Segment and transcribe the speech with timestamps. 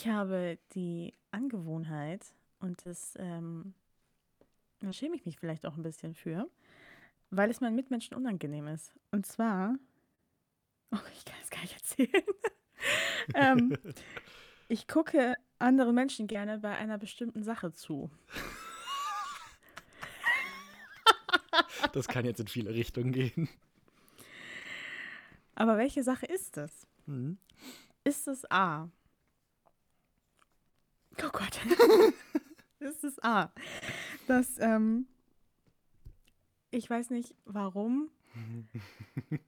[0.00, 2.24] Ich habe die Angewohnheit
[2.60, 3.74] und das, ähm,
[4.78, 6.48] da schäme ich mich vielleicht auch ein bisschen für,
[7.28, 8.94] weil es meinen Mitmenschen unangenehm ist.
[9.10, 9.74] Und zwar,
[10.90, 12.24] oh, ich kann es gar nicht erzählen.
[13.34, 13.76] ähm,
[14.68, 18.10] ich gucke anderen Menschen gerne bei einer bestimmten Sache zu.
[21.92, 23.50] Das kann jetzt in viele Richtungen gehen.
[25.56, 26.86] Aber welche Sache ist es?
[27.04, 27.36] Mhm.
[28.02, 28.88] Ist es A?
[31.22, 31.60] Oh Gott.
[32.80, 33.52] ist es A?
[34.26, 35.06] Dass, ähm,
[36.70, 38.10] ich weiß nicht warum,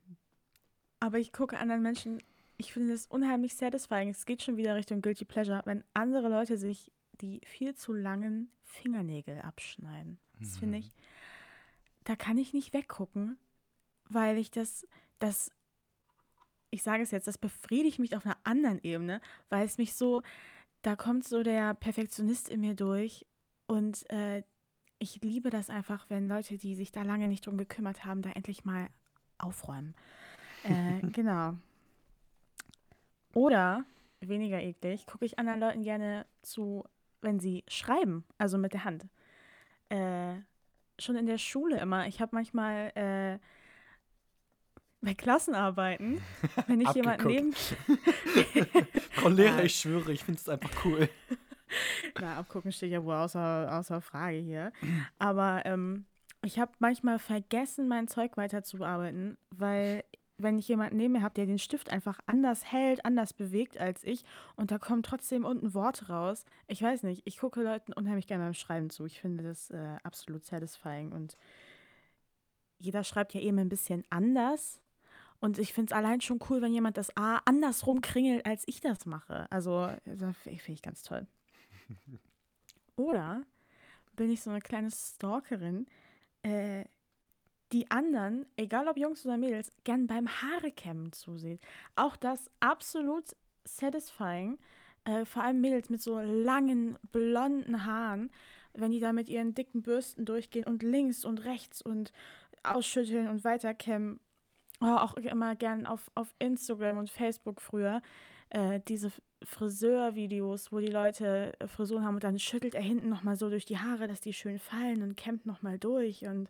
[1.01, 2.23] aber ich gucke anderen Menschen,
[2.57, 4.09] ich finde es unheimlich satisfying.
[4.11, 8.51] Es geht schon wieder Richtung Guilty Pleasure, wenn andere Leute sich die viel zu langen
[8.65, 10.19] Fingernägel abschneiden.
[10.41, 10.93] Das finde ich,
[12.05, 13.39] da kann ich nicht weggucken,
[14.09, 14.87] weil ich das,
[15.19, 15.53] das,
[16.71, 20.23] ich sage es jetzt, das befriedigt mich auf einer anderen Ebene, weil es mich so,
[20.83, 23.27] da kommt so der Perfektionist in mir durch
[23.67, 24.43] und äh,
[24.99, 28.31] ich liebe das einfach, wenn Leute, die sich da lange nicht drum gekümmert haben, da
[28.31, 28.89] endlich mal
[29.39, 29.95] aufräumen.
[30.65, 31.55] Äh, genau.
[33.35, 33.85] Oder,
[34.21, 36.85] weniger eklig, gucke ich anderen Leuten gerne zu,
[37.21, 39.09] wenn sie schreiben, also mit der Hand.
[39.89, 40.37] Äh,
[41.01, 42.07] schon in der Schule immer.
[42.07, 43.39] Ich habe manchmal äh,
[45.03, 46.21] bei Klassenarbeiten,
[46.67, 47.53] wenn ich jemanden neben.
[49.11, 51.09] Frau Lehrer, ich schwöre, ich finde es einfach cool.
[52.21, 54.73] Na, abgucken steht ja wohl außer, außer Frage hier.
[55.19, 56.05] Aber ähm,
[56.45, 60.05] ich habe manchmal vergessen, mein Zeug weiterzubearbeiten, weil
[60.39, 64.03] wenn ich jemanden neben mir habe, der den Stift einfach anders hält, anders bewegt als
[64.05, 64.25] ich
[64.57, 66.45] und da kommen trotzdem unten Worte raus.
[66.67, 69.07] Ich weiß nicht, ich gucke Leuten unheimlich gerne beim Schreiben zu.
[69.07, 71.37] Ich finde das äh, absolut satisfying und
[72.79, 74.82] jeder schreibt ja eben ein bisschen anders.
[75.43, 78.81] Und ich finde es allein schon cool, wenn jemand das A andersrum kringelt, als ich
[78.81, 79.51] das mache.
[79.51, 81.27] Also, das finde ich ganz toll.
[82.97, 83.43] Oder
[84.15, 85.87] bin ich so eine kleine Stalkerin,
[86.45, 86.85] äh,
[87.73, 91.59] die anderen, egal ob Jungs oder Mädels, gern beim Haarekämmen zusehen.
[91.97, 94.59] Auch das absolut satisfying.
[95.05, 98.31] Äh, vor allem Mädels mit so langen, blonden Haaren,
[98.75, 102.13] wenn die da mit ihren dicken Bürsten durchgehen und links und rechts und
[102.63, 104.21] ausschütteln und weiterkämmen.
[104.83, 108.03] Auch immer gern auf, auf Instagram und Facebook früher.
[108.51, 109.11] Äh, diese
[109.43, 113.79] Friseurvideos, wo die Leute Frisuren haben und dann schüttelt er hinten nochmal so durch die
[113.79, 116.49] Haare, dass die schön fallen und kämmt nochmal durch und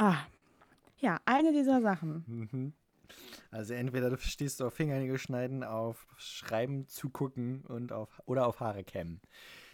[0.00, 0.16] Ah,
[0.96, 2.24] ja, eine dieser Sachen.
[2.26, 2.72] Mhm.
[3.50, 8.82] Also entweder du stehst auf Fingernägel schneiden, auf Schreiben zugucken und auf oder auf Haare
[8.82, 9.20] kämmen.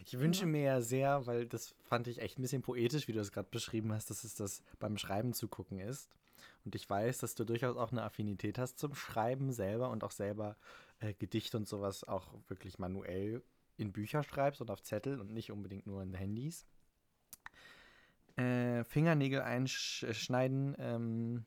[0.05, 0.47] Ich wünsche ja.
[0.47, 3.49] mir ja sehr, weil das fand ich echt ein bisschen poetisch, wie du es gerade
[3.51, 6.09] beschrieben hast, dass es das beim Schreiben zugucken ist.
[6.65, 10.11] Und ich weiß, dass du durchaus auch eine Affinität hast zum Schreiben selber und auch
[10.11, 10.57] selber
[11.01, 13.43] äh, Gedichte und sowas auch wirklich manuell
[13.77, 16.67] in Bücher schreibst und auf Zettel und nicht unbedingt nur in Handys
[18.37, 20.77] äh, Fingernägel einschneiden.
[20.79, 21.45] Ähm.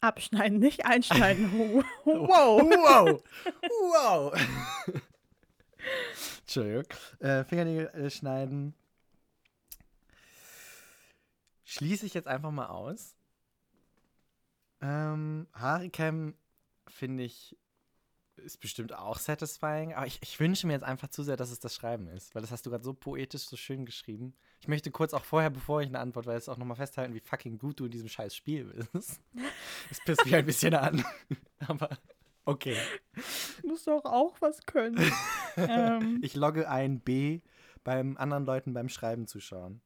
[0.00, 1.52] Abschneiden, nicht einschneiden.
[2.04, 2.62] wow.
[2.62, 3.22] Wow.
[3.92, 4.34] Wow.
[6.56, 6.84] Entschuldigung.
[7.20, 8.74] Äh, Fingernägel äh, schneiden.
[11.64, 13.16] Schließe ich jetzt einfach mal aus.
[14.82, 16.34] Ähm, Haare kämmen
[16.88, 17.56] finde ich
[18.36, 21.60] ist bestimmt auch satisfying, aber ich, ich, wünsche mir jetzt einfach zu sehr, dass es
[21.60, 24.34] das Schreiben ist, weil das hast du gerade so poetisch, so schön geschrieben.
[24.60, 27.58] Ich möchte kurz auch vorher, bevor ich eine Antwort weiß, auch nochmal festhalten, wie fucking
[27.58, 29.20] gut du in diesem scheiß Spiel bist.
[29.90, 31.04] Es pisst mich ein bisschen an,
[31.60, 31.90] aber
[32.44, 32.76] okay.
[33.60, 35.12] Du musst doch auch was können.
[35.56, 36.20] ähm.
[36.22, 37.40] Ich logge ein B
[37.84, 39.80] beim anderen Leuten beim Schreiben zuschauen.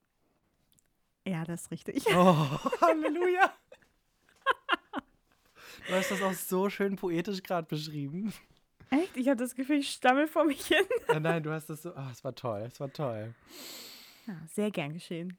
[1.27, 2.05] Ja, das ist richtig.
[2.09, 2.13] Oh,
[2.81, 3.53] Halleluja.
[5.89, 8.33] Du hast das auch so schön poetisch gerade beschrieben.
[8.91, 9.17] Echt?
[9.17, 10.85] Ich habe das Gefühl, ich stammel vor mich hin.
[11.09, 11.91] Ja, nein, du hast das so.
[11.91, 13.35] Oh, es war toll, es war toll.
[14.27, 15.37] Ja, sehr gern geschehen.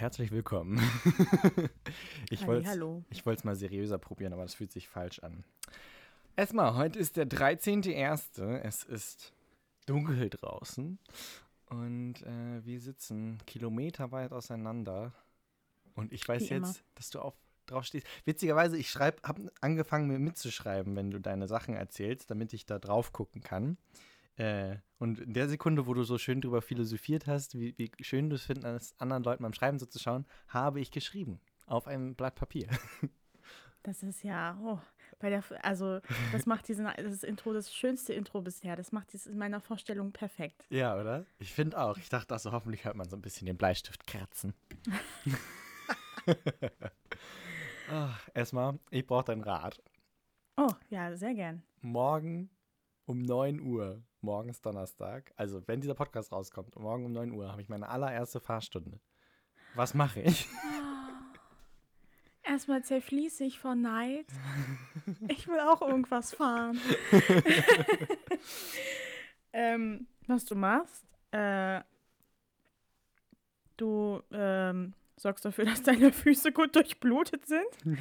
[0.00, 0.80] Herzlich willkommen.
[2.28, 5.44] ich wollte es mal seriöser probieren, aber das fühlt sich falsch an.
[6.34, 8.58] Erstmal, heute ist der 13.01.
[8.64, 9.32] Es ist
[9.86, 10.98] dunkel draußen
[11.66, 15.12] und äh, wir sitzen kilometerweit auseinander.
[15.94, 16.74] Und ich weiß Wie jetzt, immer.
[16.96, 17.34] dass du auf,
[17.66, 18.08] drauf stehst.
[18.24, 23.40] Witzigerweise, ich habe angefangen mitzuschreiben, wenn du deine Sachen erzählst, damit ich da drauf gucken
[23.40, 23.78] kann.
[24.38, 28.30] Äh, und in der Sekunde, wo du so schön drüber philosophiert hast, wie, wie schön
[28.30, 31.40] du es findest, anderen Leuten beim Schreiben so zu schauen, habe ich geschrieben.
[31.66, 32.68] Auf einem Blatt Papier.
[33.84, 34.80] Das ist ja, oh,
[35.20, 36.00] Bei der, also,
[36.32, 38.74] das macht diesen, das Intro, das schönste Intro bisher.
[38.76, 40.66] Das macht es in meiner Vorstellung perfekt.
[40.68, 41.24] Ja, oder?
[41.38, 41.96] Ich finde auch.
[41.96, 44.52] Ich dachte, also hoffentlich hört man so ein bisschen den Bleistift kratzen.
[46.26, 49.80] oh, erstmal, ich brauche dein Rat.
[50.56, 51.62] Oh, ja, sehr gern.
[51.80, 52.50] Morgen
[53.08, 57.50] um 9 Uhr, morgen ist Donnerstag, also wenn dieser Podcast rauskommt, morgen um 9 Uhr
[57.50, 59.00] habe ich meine allererste Fahrstunde.
[59.74, 60.46] Was mache ich?
[62.42, 64.26] Erstmal zerfließe ich vor Neid.
[65.28, 66.78] Ich will auch irgendwas fahren.
[69.52, 71.80] ähm, was du machst, äh,
[73.78, 77.66] du ähm, sorgst dafür, dass deine Füße gut durchblutet sind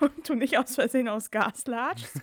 [0.00, 2.20] und du nicht aus Versehen aus Gas latschst.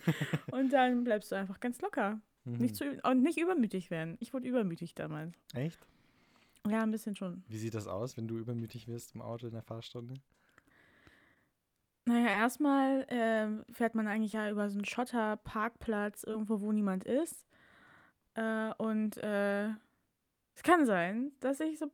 [0.51, 2.21] Und dann bleibst du einfach ganz locker.
[2.47, 2.57] Mhm.
[2.57, 4.17] Nicht, zu, und nicht übermütig werden.
[4.19, 5.35] Ich wurde übermütig damals.
[5.53, 5.79] Echt?
[6.69, 7.43] Ja, ein bisschen schon.
[7.47, 10.15] Wie sieht das aus, wenn du übermütig wirst im Auto in der Fahrstunde?
[12.05, 17.45] Naja, erstmal äh, fährt man eigentlich ja über so einen Schotterparkplatz irgendwo, wo niemand ist.
[18.35, 19.67] Äh, und äh,
[20.55, 21.91] es kann sein, dass ich so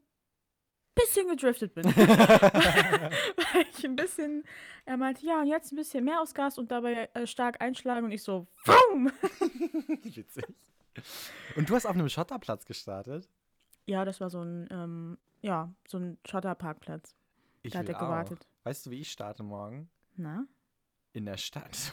[0.96, 1.86] bisschen gedriftet bin.
[1.86, 4.44] Weil ich ein bisschen,
[4.86, 8.06] er meinte, ja, und jetzt ein bisschen mehr aus Gas und dabei äh, stark einschlagen
[8.06, 9.12] und ich so, Boom!
[10.04, 10.46] Witzig.
[11.56, 13.30] Und du hast auf einem Schotterplatz gestartet?
[13.86, 17.16] Ja, das war so ein, ähm, ja, so ein Schotterparkplatz.
[17.64, 18.40] Ich da hat er gewartet.
[18.42, 18.66] Auch.
[18.66, 19.90] Weißt du, wie ich starte morgen?
[20.16, 20.46] Na?
[21.14, 21.92] In der Stadt.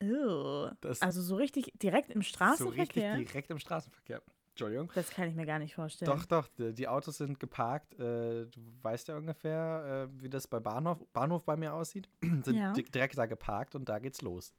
[0.00, 0.70] Ew.
[1.00, 3.12] also so richtig direkt im Straßenverkehr?
[3.12, 4.22] So richtig direkt im Straßenverkehr.
[4.56, 4.90] Entschuldigung.
[4.94, 6.10] Das kann ich mir gar nicht vorstellen.
[6.10, 7.92] Doch, doch, die Autos sind geparkt.
[8.00, 12.08] Äh, du weißt ja ungefähr, äh, wie das bei Bahnhof, Bahnhof bei mir aussieht.
[12.22, 12.72] sind ja.
[12.72, 14.54] direkt da geparkt und da geht's los.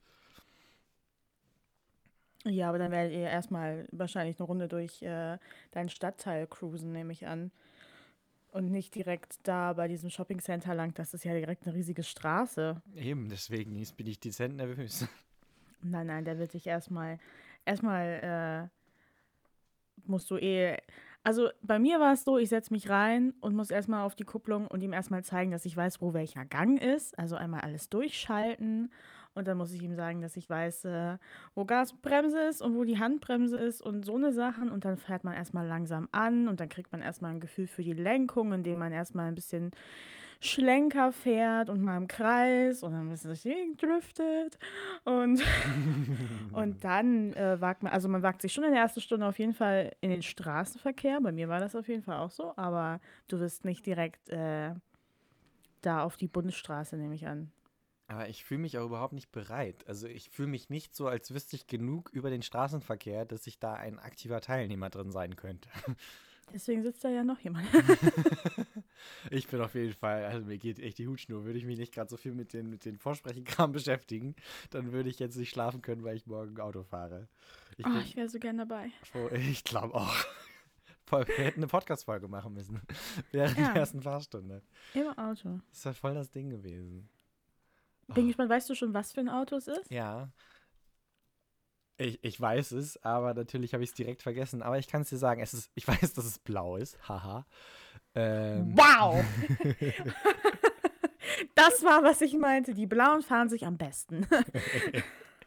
[2.44, 5.36] Ja, aber dann werdet ihr erstmal wahrscheinlich eine Runde durch äh,
[5.72, 7.50] deinen Stadtteil cruisen, nehme ich an.
[8.52, 10.94] Und nicht direkt da bei diesem Shoppingcenter lang.
[10.94, 12.80] Das ist ja direkt eine riesige Straße.
[12.94, 15.08] Eben, deswegen bin ich dezent nervös.
[15.82, 17.20] Nein, nein, der wird sich erstmal
[17.64, 18.77] erstmal äh,
[20.08, 20.76] musst du eh.
[21.24, 24.24] Also bei mir war es so, ich setze mich rein und muss erstmal auf die
[24.24, 27.18] Kupplung und ihm erstmal zeigen, dass ich weiß, wo welcher Gang ist.
[27.18, 28.90] Also einmal alles durchschalten
[29.38, 31.16] und dann muss ich ihm sagen, dass ich weiß, äh,
[31.54, 34.68] wo Gasbremse ist und wo die Handbremse ist und so eine Sachen.
[34.68, 37.84] Und dann fährt man erstmal langsam an und dann kriegt man erstmal ein Gefühl für
[37.84, 39.70] die Lenkung, indem man erstmal ein bisschen
[40.40, 44.58] Schlenker fährt und mal im Kreis und dann ein bisschen sich driftet
[45.04, 45.42] und,
[46.52, 49.38] und dann äh, wagt man, also man wagt sich schon in der ersten Stunde auf
[49.38, 53.00] jeden Fall in den Straßenverkehr, bei mir war das auf jeden Fall auch so, aber
[53.26, 54.74] du wirst nicht direkt äh,
[55.82, 57.50] da auf die Bundesstraße, nehme ich an.
[58.06, 59.86] Aber ich fühle mich auch überhaupt nicht bereit.
[59.86, 63.58] Also ich fühle mich nicht so, als wüsste ich genug über den Straßenverkehr, dass ich
[63.58, 65.68] da ein aktiver Teilnehmer drin sein könnte.
[66.52, 67.66] Deswegen sitzt da ja noch jemand.
[69.30, 71.44] ich bin auf jeden Fall, also mir geht echt die Hutschnur.
[71.44, 74.34] Würde ich mich nicht gerade so viel mit den, mit den Vorsprechenkram beschäftigen,
[74.70, 77.28] dann würde ich jetzt nicht schlafen können, weil ich morgen Auto fahre.
[77.76, 78.90] Ich, oh, ich wäre so gern dabei.
[79.32, 80.14] Ich glaube auch.
[81.10, 82.80] Wir hätten eine Podcast-Folge machen müssen.
[83.32, 83.72] Während ja.
[83.72, 84.62] der ersten Fahrstunde.
[84.94, 85.60] Im Auto.
[85.70, 87.08] Das ist halt voll das Ding gewesen.
[88.08, 88.26] Bin oh.
[88.26, 89.90] gespannt, weißt du schon, was für ein Auto es ist?
[89.90, 90.30] Ja.
[91.96, 94.62] Ich, ich weiß es, aber natürlich habe ich es direkt vergessen.
[94.62, 97.08] Aber ich kann es dir sagen, es ist, ich weiß, dass es blau ist.
[97.08, 97.46] Haha.
[98.18, 98.76] Ähm.
[98.76, 99.24] Wow!
[101.54, 102.74] das war, was ich meinte.
[102.74, 104.26] Die Blauen fahren sich am besten.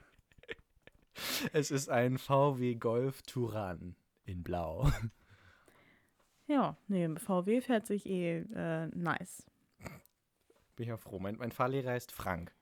[1.53, 4.89] es ist ein VW Golf Turan in Blau.
[6.47, 9.45] Ja, nee, VW fährt sich eh äh, nice.
[10.77, 11.19] Bin ich auch froh.
[11.19, 12.53] Mein, mein Fahrlehrer ist Frank.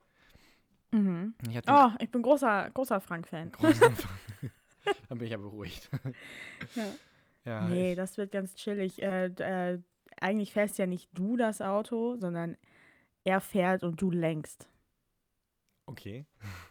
[0.91, 1.35] Mhm.
[1.47, 3.51] Ich oh, ich bin großer, großer Frank-Fan.
[3.51, 3.91] Großer
[5.09, 5.89] Dann bin ich ja beruhigt.
[6.75, 6.85] ja.
[7.45, 7.95] ja nee, ich.
[7.95, 9.01] das wird ganz chillig.
[9.01, 9.79] Äh, äh,
[10.21, 12.57] eigentlich fährst ja nicht du das Auto, sondern
[13.23, 14.67] er fährt und du lenkst.
[15.85, 16.25] Okay.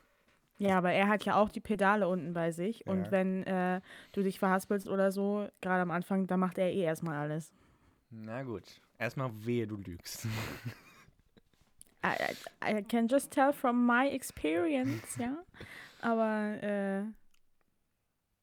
[0.61, 2.83] Ja, aber er hat ja auch die Pedale unten bei sich.
[2.85, 2.93] Ja.
[2.93, 6.83] Und wenn äh, du dich verhaspelst oder so, gerade am Anfang, dann macht er eh
[6.83, 7.52] erstmal alles.
[8.11, 8.64] Na gut.
[8.99, 10.26] Erstmal wehe, du lügst.
[12.05, 15.37] I, I can just tell from my experience, ja.
[16.00, 17.02] Aber äh,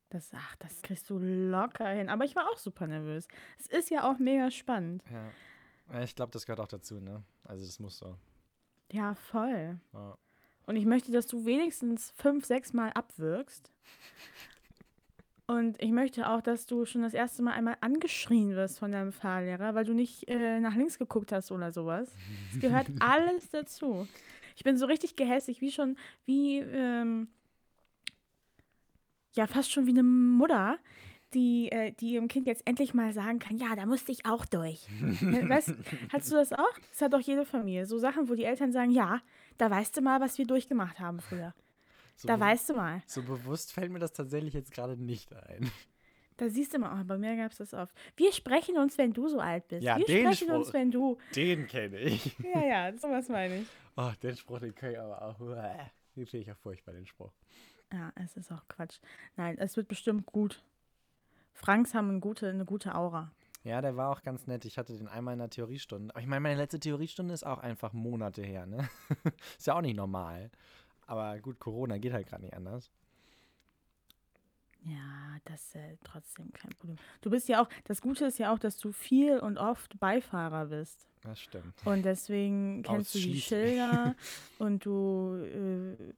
[0.09, 2.09] das, ach, das kriegst du locker hin.
[2.09, 3.27] Aber ich war auch super nervös.
[3.59, 5.03] Es ist ja auch mega spannend.
[5.11, 6.01] Ja.
[6.01, 7.23] Ich glaube, das gehört auch dazu, ne?
[7.43, 8.17] Also das muss so.
[8.91, 9.79] Ja, voll.
[9.93, 10.17] Ja.
[10.65, 13.71] Und ich möchte, dass du wenigstens fünf, sechs Mal abwirkst.
[15.47, 19.11] Und ich möchte auch, dass du schon das erste Mal einmal angeschrien wirst von deinem
[19.11, 22.11] Fahrlehrer, weil du nicht äh, nach links geguckt hast oder sowas.
[22.51, 24.07] Es gehört alles dazu.
[24.55, 27.27] Ich bin so richtig gehässig, wie schon, wie, ähm,
[29.35, 30.77] ja, fast schon wie eine Mutter,
[31.33, 34.45] die, äh, die ihrem Kind jetzt endlich mal sagen kann, ja, da musste ich auch
[34.45, 34.87] durch.
[35.21, 35.73] weißt,
[36.11, 36.79] hast du das auch?
[36.91, 37.85] Das hat doch jede Familie.
[37.85, 39.21] So Sachen, wo die Eltern sagen, ja,
[39.57, 41.53] Da weißt du mal, was wir durchgemacht haben früher.
[42.17, 43.03] So da weißt du mal.
[43.07, 45.69] So bewusst fällt mir das tatsächlich jetzt gerade nicht ein.
[46.37, 47.95] Da siehst du mal, oh, bei mir gab es das oft.
[48.17, 49.83] Wir sprechen uns, wenn du so alt bist.
[49.83, 51.17] Ja, wir den sprechen Spruch, uns, wenn du.
[51.35, 52.37] Den kenne ich.
[52.39, 53.67] Ja, ja, sowas meine ich.
[53.97, 55.37] Oh, den Spruch, den kann ich aber auch.
[55.37, 57.31] Den finde ich ja furchtbar, den Spruch.
[57.91, 58.99] Ja, es ist auch Quatsch.
[59.35, 60.63] Nein, es wird bestimmt gut.
[61.53, 63.31] Franks haben eine gute, eine gute Aura.
[63.63, 64.65] Ja, der war auch ganz nett.
[64.65, 66.13] Ich hatte den einmal in der Theoriestunde.
[66.13, 68.89] Aber ich meine, meine letzte Theoriestunde ist auch einfach Monate her, ne?
[69.57, 70.51] ist ja auch nicht normal.
[71.07, 72.91] Aber gut, Corona geht halt gerade nicht anders.
[74.83, 76.97] Ja, das ist äh, trotzdem kein Problem.
[77.21, 80.67] Du bist ja auch, das Gute ist ja auch, dass du viel und oft Beifahrer
[80.67, 81.07] bist.
[81.21, 81.73] Das stimmt.
[81.85, 84.15] Und deswegen kennst du die Schilder
[84.59, 86.13] und du äh,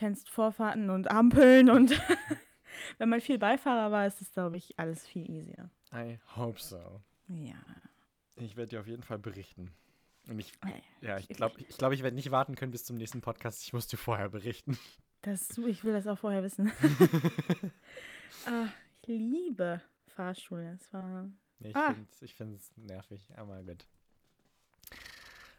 [0.00, 1.90] kennst Vorfahrten und Ampeln und
[2.98, 5.70] wenn man viel Beifahrer war, ist es, glaube ich, alles viel easier.
[5.92, 7.02] I hope so.
[7.28, 7.62] Ja.
[8.36, 9.70] Ich werde dir auf jeden Fall berichten.
[10.26, 10.52] Und ich,
[11.02, 13.62] ja, ich glaube, ich, glaub, ich werde nicht warten können bis zum nächsten Podcast.
[13.62, 14.78] Ich muss dir vorher berichten.
[15.20, 16.72] Das du, ich will das auch vorher wissen.
[18.46, 18.68] ah,
[19.02, 20.78] ich liebe Fahrschule.
[20.80, 21.28] Es war.
[21.58, 21.94] Nee, ich ah.
[22.34, 23.86] finde es nervig, aber gut.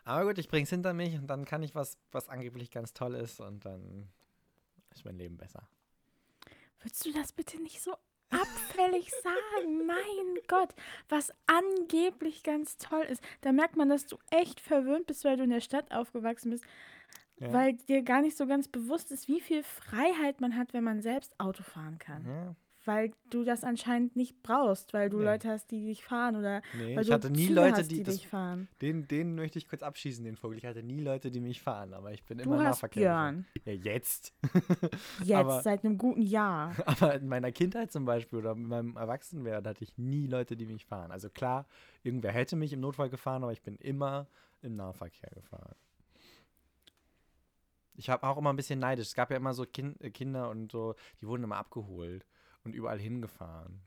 [0.04, 2.94] Aber gut, ich bringe es hinter mich und dann kann ich was, was angeblich ganz
[2.94, 4.10] toll ist und dann
[4.92, 5.68] ist mein Leben besser.
[6.80, 7.96] Würdest du das bitte nicht so
[8.30, 9.86] abfällig sagen?
[9.86, 10.74] mein Gott,
[11.10, 13.24] was angeblich ganz toll ist.
[13.42, 16.66] Da merkt man, dass du echt verwöhnt bist, weil du in der Stadt aufgewachsen bist.
[17.38, 17.52] Ja.
[17.54, 21.02] Weil dir gar nicht so ganz bewusst ist, wie viel Freiheit man hat, wenn man
[21.02, 22.26] selbst Auto fahren kann.
[22.26, 22.56] Ja.
[22.84, 25.26] Weil du das anscheinend nicht brauchst, weil du nee.
[25.26, 28.04] Leute hast, die dich fahren oder nee, weil ich hatte nie Leute, hast, die, die
[28.04, 28.68] das, dich fahren.
[28.82, 30.58] Den, den möchte ich kurz abschießen, den Vogel.
[30.58, 33.02] Ich hatte nie Leute, die mich fahren, aber ich bin du immer Nahverkehr.
[33.02, 33.46] Björn.
[33.66, 34.34] Ja, jetzt.
[35.20, 36.74] jetzt, aber, seit einem guten Jahr.
[36.86, 40.66] Aber in meiner Kindheit zum Beispiel oder in meinem Erwachsenenwerden hatte ich nie Leute, die
[40.66, 41.12] mich fahren.
[41.12, 41.68] Also klar,
[42.04, 44.28] irgendwer hätte mich im Notfall gefahren, aber ich bin immer
[44.62, 45.76] im Nahverkehr gefahren.
[47.96, 49.08] Ich habe auch immer ein bisschen neidisch.
[49.08, 52.26] Es gab ja immer so kind, äh, Kinder und so, die wurden immer abgeholt
[52.64, 53.82] und überall hingefahren.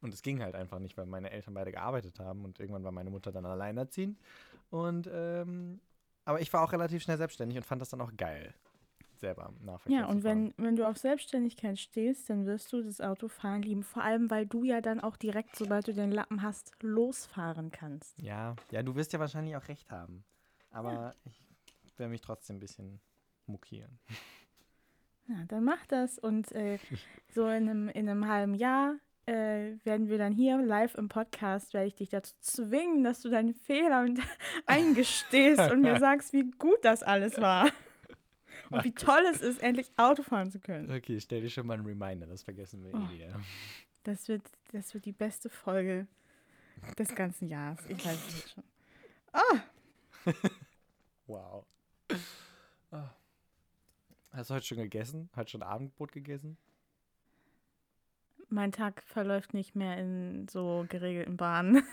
[0.00, 2.92] Und es ging halt einfach nicht, weil meine Eltern beide gearbeitet haben und irgendwann war
[2.92, 4.18] meine Mutter dann alleinerziehend.
[4.70, 5.80] Und ähm,
[6.24, 8.54] aber ich war auch relativ schnell selbstständig und fand das dann auch geil,
[9.16, 13.62] selber Nahverkehr Ja, und wenn, wenn du auf Selbstständigkeit stehst, dann wirst du das Autofahren
[13.62, 13.82] lieben.
[13.82, 18.18] Vor allem, weil du ja dann auch direkt, sobald du den Lappen hast, losfahren kannst.
[18.20, 20.24] Ja, ja, du wirst ja wahrscheinlich auch recht haben.
[20.70, 21.14] Aber ja.
[21.84, 23.00] ich werde mich trotzdem ein bisschen
[23.46, 23.98] mokieren.
[25.28, 26.78] Ja, dann mach das und äh,
[27.34, 31.72] so in einem, in einem halben Jahr äh, werden wir dann hier live im Podcast,
[31.72, 34.06] werde ich dich dazu zwingen, dass du deinen Fehler
[34.66, 37.70] eingestehst und mir sagst, wie gut das alles war.
[38.70, 40.90] Und wie toll es ist, endlich Auto fahren zu können.
[40.90, 43.28] Okay, stell dir schon mal einen Reminder, das vergessen wir oh, eh.
[44.02, 46.06] Das wird, das wird die beste Folge
[46.98, 47.80] des ganzen Jahres.
[47.88, 48.64] Ich weiß es schon.
[49.32, 50.32] Ah!
[51.26, 51.64] wow.
[54.34, 55.30] Hast du heute schon gegessen?
[55.32, 56.58] Hast du schon Abendbrot gegessen?
[58.48, 61.84] Mein Tag verläuft nicht mehr in so geregelten Bahnen.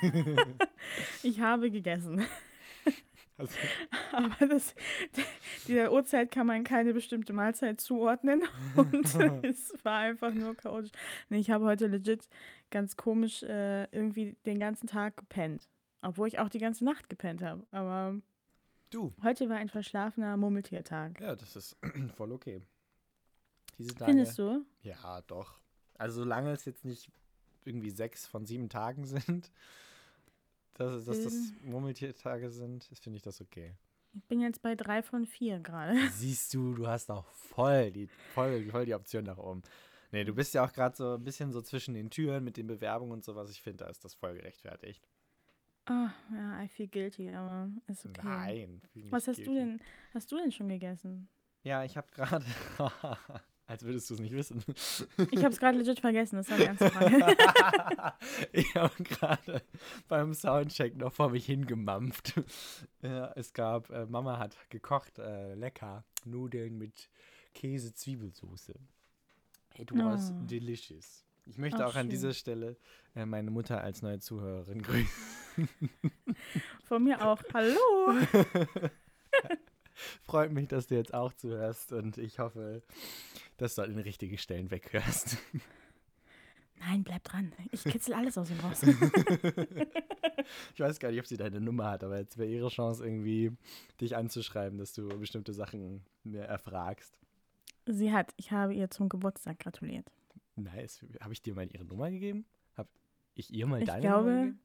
[1.22, 2.24] ich habe gegessen.
[3.36, 3.54] Also.
[4.12, 4.74] Aber das,
[5.68, 8.44] dieser Uhrzeit kann man keine bestimmte Mahlzeit zuordnen
[8.76, 9.14] und
[9.44, 10.92] es war einfach nur chaotisch.
[11.28, 12.28] Ich habe heute legit
[12.70, 15.68] ganz komisch äh, irgendwie den ganzen Tag gepennt.
[16.00, 17.66] Obwohl ich auch die ganze Nacht gepennt habe.
[17.72, 18.16] Aber
[18.90, 19.12] Du.
[19.22, 21.20] Heute war ein verschlafener Murmeltiertag.
[21.20, 21.76] Ja, das ist
[22.16, 22.60] voll okay.
[23.78, 24.66] Diese Tage, Findest du?
[24.82, 25.60] Ja, doch.
[25.96, 27.08] Also solange es jetzt nicht
[27.64, 29.52] irgendwie sechs von sieben Tagen sind,
[30.74, 31.70] dass, dass das ähm.
[31.70, 33.74] Murmeltiertage sind, finde ich das okay.
[34.12, 35.96] Ich bin jetzt bei drei von vier gerade.
[36.14, 39.62] Siehst du, du hast auch voll die, voll, voll die Option nach oben.
[40.10, 42.66] Nee, du bist ja auch gerade so ein bisschen so zwischen den Türen mit den
[42.66, 43.50] Bewerbungen und sowas.
[43.50, 45.08] Ich finde, da ist das voll gerechtfertigt.
[45.88, 48.20] Oh, ja, I feel guilty, aber ist okay.
[48.22, 48.82] Nein.
[49.10, 49.50] Was hast guilty.
[49.50, 49.80] du denn?
[50.14, 51.28] Hast du denn schon gegessen?
[51.62, 52.44] Ja, ich habe gerade.
[53.70, 54.64] Als würdest du es nicht wissen.
[55.30, 57.36] Ich habe es gerade legit vergessen, das war die ganze Frage.
[58.52, 59.62] ich habe gerade
[60.08, 62.34] beim Soundcheck noch vor mich hingemampft.
[63.02, 67.08] Ja, es gab, äh, Mama hat gekocht, äh, lecker, Nudeln mit
[67.54, 68.74] Käse-Zwiebelsoße.
[69.76, 70.46] It was oh.
[70.46, 71.24] delicious.
[71.46, 72.10] Ich möchte Ach, auch an schön.
[72.10, 72.76] dieser Stelle
[73.14, 75.68] äh, meine Mutter als neue Zuhörerin grüßen.
[76.84, 77.42] Von mir auch.
[77.52, 77.78] Hallo!
[80.22, 82.82] Freut mich, dass du jetzt auch zuhörst und ich hoffe,
[83.58, 85.36] dass du an den richtigen Stellen weghörst.
[86.78, 87.52] Nein, bleib dran.
[87.72, 88.82] Ich kitzel alles aus ihm raus.
[90.74, 93.52] ich weiß gar nicht, ob sie deine Nummer hat, aber jetzt wäre ihre Chance, irgendwie
[94.00, 97.18] dich anzuschreiben, dass du bestimmte Sachen mir erfragst.
[97.84, 98.32] Sie hat.
[98.36, 100.10] Ich habe ihr zum Geburtstag gratuliert.
[100.62, 101.04] Nice.
[101.20, 102.46] Habe ich dir mal ihre Nummer gegeben?
[102.76, 102.88] Habe
[103.34, 104.60] ich ihr mal ich deine glaube, Nummer gegeben?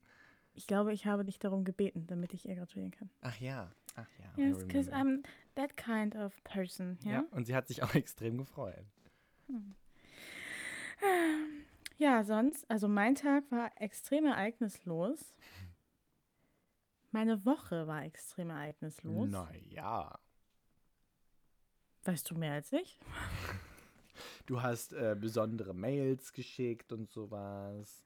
[0.53, 3.09] Ich glaube, ich habe dich darum gebeten, damit ich ihr gratulieren kann.
[3.21, 3.71] Ach ja.
[3.95, 4.43] Ach ja.
[4.43, 5.23] Yes, because I'm,
[5.55, 7.11] that kind of person, ja.
[7.11, 8.85] Ja, und sie hat sich auch extrem gefreut.
[9.47, 9.75] Hm.
[11.97, 15.33] Ja, sonst, also mein Tag war extrem ereignislos.
[17.11, 19.29] Meine Woche war extrem ereignislos.
[19.29, 20.19] Naja.
[22.03, 22.99] Weißt du mehr als ich?
[24.45, 28.03] Du hast äh, besondere Mails geschickt und sowas.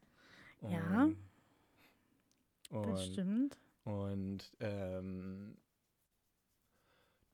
[0.62, 1.10] Und, ja.
[2.70, 3.58] Und, das stimmt.
[3.84, 5.58] Und ähm,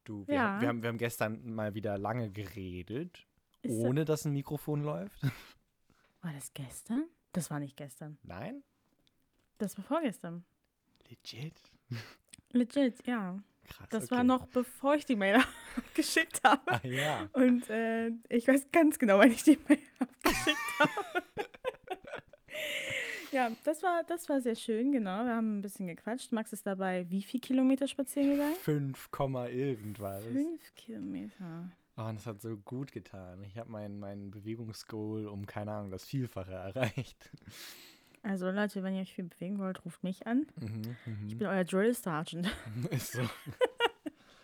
[0.04, 0.62] du, wir, ja.
[0.62, 3.26] wir, haben, wir haben gestern mal wieder lange geredet,
[3.62, 5.22] Ist ohne das dass ein Mikrofon läuft.
[6.22, 7.06] War das gestern?
[7.34, 8.18] Das war nicht gestern.
[8.24, 8.64] Nein?
[9.58, 10.44] Das war vorgestern.
[11.08, 11.54] Legit?
[12.52, 13.44] Legit, ja.
[13.68, 13.88] Krass.
[13.90, 14.16] Das okay.
[14.16, 15.40] war noch bevor ich die Mail
[15.94, 16.62] geschickt habe.
[16.66, 17.30] Ach ja.
[17.34, 19.80] Und äh, ich weiß ganz genau, wann ich die Mail
[20.24, 21.26] geschickt habe.
[23.32, 25.24] ja, das war, das war sehr schön, genau.
[25.26, 26.32] Wir haben ein bisschen gequatscht.
[26.32, 28.56] Max ist dabei wie viel Kilometer spazieren gegangen?
[28.56, 29.10] 5,
[29.52, 30.24] irgendwas.
[30.24, 31.72] 5 Kilometer.
[31.98, 33.42] Oh, und das hat so gut getan.
[33.44, 37.32] Ich habe mein, mein Bewegungsgoal um, keine Ahnung, das Vielfache erreicht.
[38.26, 40.48] Also Leute, wenn ihr euch viel bewegen wollt, ruft mich an.
[40.56, 41.28] Mhm, mh.
[41.28, 42.50] Ich bin euer Drill Sergeant.
[42.90, 43.22] Ist so.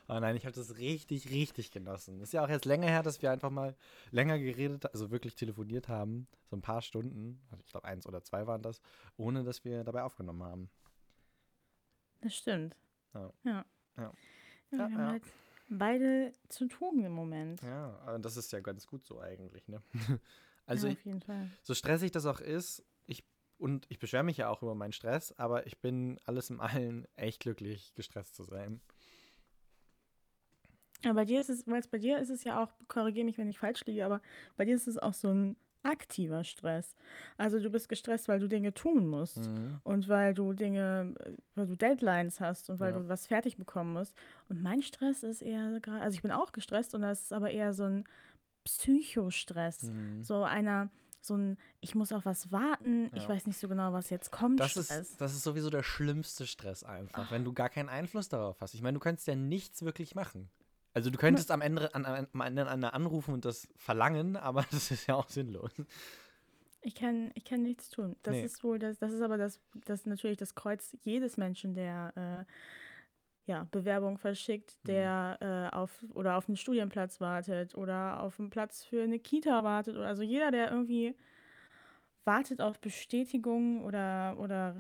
[0.08, 2.22] oh nein, ich habe das richtig, richtig genossen.
[2.22, 3.76] Ist ja auch jetzt länger her, dass wir einfach mal
[4.12, 6.28] länger geredet, also wirklich telefoniert haben.
[6.46, 8.82] So ein paar Stunden, also ich glaube eins oder zwei waren das,
[9.18, 10.70] ohne dass wir dabei aufgenommen haben.
[12.22, 12.78] Das stimmt.
[13.16, 13.34] Ja.
[13.44, 13.66] Ja.
[13.98, 14.04] ja.
[14.04, 14.14] ja
[14.70, 15.08] wir haben ja.
[15.08, 15.24] halt
[15.70, 17.64] beide zu tun im Moment.
[17.64, 19.82] Ja, und das ist ja ganz gut so eigentlich, ne?
[20.68, 21.50] Also ja, auf jeden Fall.
[21.64, 23.26] so stressig das auch ist, ich
[23.62, 27.08] und ich beschwere mich ja auch über meinen Stress, aber ich bin alles im Allen
[27.16, 28.82] echt glücklich, gestresst zu sein.
[31.04, 33.38] Ja, bei dir ist es, weil es bei dir ist es ja auch, korrigiere mich,
[33.38, 34.22] wenn ich falsch liege, aber
[34.58, 36.96] bei dir ist es auch so ein aktiver Stress.
[37.38, 39.80] Also du bist gestresst, weil du Dinge tun musst mhm.
[39.84, 41.14] und weil du Dinge,
[41.56, 43.00] weil du Deadlines hast und weil ja.
[43.00, 44.16] du was fertig bekommen musst.
[44.50, 47.52] Und mein Stress ist eher gerade, also ich bin auch gestresst und das ist aber
[47.52, 48.06] eher so ein
[48.64, 50.24] Psychostress, mhm.
[50.24, 50.90] so einer
[51.22, 53.18] so ein, ich muss auf was warten, ja.
[53.18, 54.60] ich weiß nicht so genau, was jetzt kommt.
[54.60, 57.32] Das ist, das ist sowieso der schlimmste Stress einfach, Ach.
[57.32, 58.74] wenn du gar keinen Einfluss darauf hast.
[58.74, 60.50] Ich meine, du könntest ja nichts wirklich machen.
[60.94, 64.92] Also du könntest am Ende an, an, an, an anrufen und das verlangen, aber das
[64.92, 65.72] ist ja auch sinnlos.
[66.82, 68.16] Ich kann, ich kann nichts tun.
[68.24, 68.44] Das nee.
[68.44, 72.52] ist wohl das, das ist aber das, das natürlich das Kreuz jedes Menschen, der äh,
[73.46, 74.88] ja, Bewerbung verschickt, mhm.
[74.88, 75.48] der mhm.
[75.48, 79.96] äh, auf oder auf einen Studienplatz wartet oder auf einen Platz für eine Kita wartet.
[79.96, 81.16] Oder, also jeder, der irgendwie
[82.24, 84.76] wartet auf Bestätigung oder, oder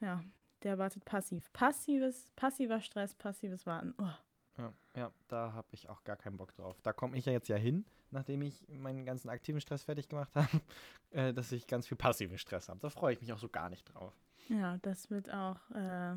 [0.00, 0.22] ja,
[0.62, 1.52] der wartet passiv.
[1.52, 3.94] Passives, passiver Stress, passives Warten.
[3.98, 4.10] Oh.
[4.58, 6.80] Ja, ja, da habe ich auch gar keinen Bock drauf.
[6.82, 10.34] Da komme ich ja jetzt ja hin, nachdem ich meinen ganzen aktiven Stress fertig gemacht
[10.34, 10.48] habe,
[11.10, 12.80] äh, dass ich ganz viel passiven Stress habe.
[12.80, 14.12] Da freue ich mich auch so gar nicht drauf.
[14.48, 16.16] Ja, das wird auch äh,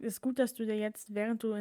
[0.00, 1.54] ist gut, dass du dir jetzt, während du,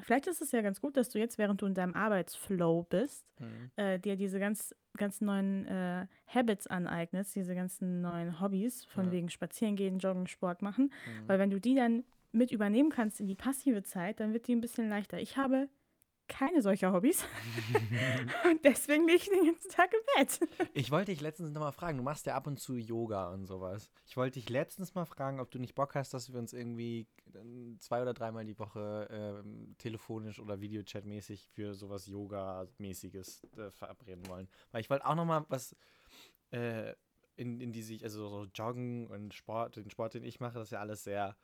[0.00, 3.24] vielleicht ist es ja ganz gut, dass du jetzt, während du in deinem Arbeitsflow bist,
[3.38, 3.70] mhm.
[3.76, 9.12] äh, dir diese ganz, ganz neuen äh, Habits aneignest, diese ganzen neuen Hobbys, von ja.
[9.12, 10.92] wegen Spazieren gehen, Joggen, Sport machen.
[11.06, 11.28] Mhm.
[11.28, 14.56] Weil wenn du die dann mit übernehmen kannst in die passive Zeit, dann wird die
[14.56, 15.20] ein bisschen leichter.
[15.20, 15.68] Ich habe
[16.28, 17.24] keine solcher Hobbys.
[18.44, 20.40] und deswegen liege ich den ganzen Tag im Bett.
[20.74, 23.90] ich wollte dich letztens nochmal fragen, du machst ja ab und zu Yoga und sowas.
[24.06, 27.06] Ich wollte dich letztens mal fragen, ob du nicht Bock hast, dass wir uns irgendwie
[27.78, 34.48] zwei oder dreimal die Woche äh, telefonisch oder Videochat-mäßig für sowas Yoga-mäßiges äh, verabreden wollen.
[34.72, 35.76] Weil ich wollte auch nochmal was
[36.50, 36.94] äh,
[37.36, 40.68] in, in die sich, also so Joggen und Sport, den Sport, den ich mache, das
[40.68, 41.36] ist ja alles sehr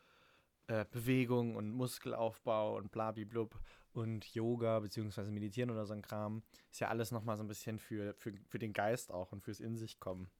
[0.69, 3.59] äh, Bewegung und Muskelaufbau und blablablub
[3.93, 7.79] und Yoga beziehungsweise Meditieren oder so ein Kram ist ja alles nochmal so ein bisschen
[7.79, 10.31] für, für, für den Geist auch und fürs In sich kommen.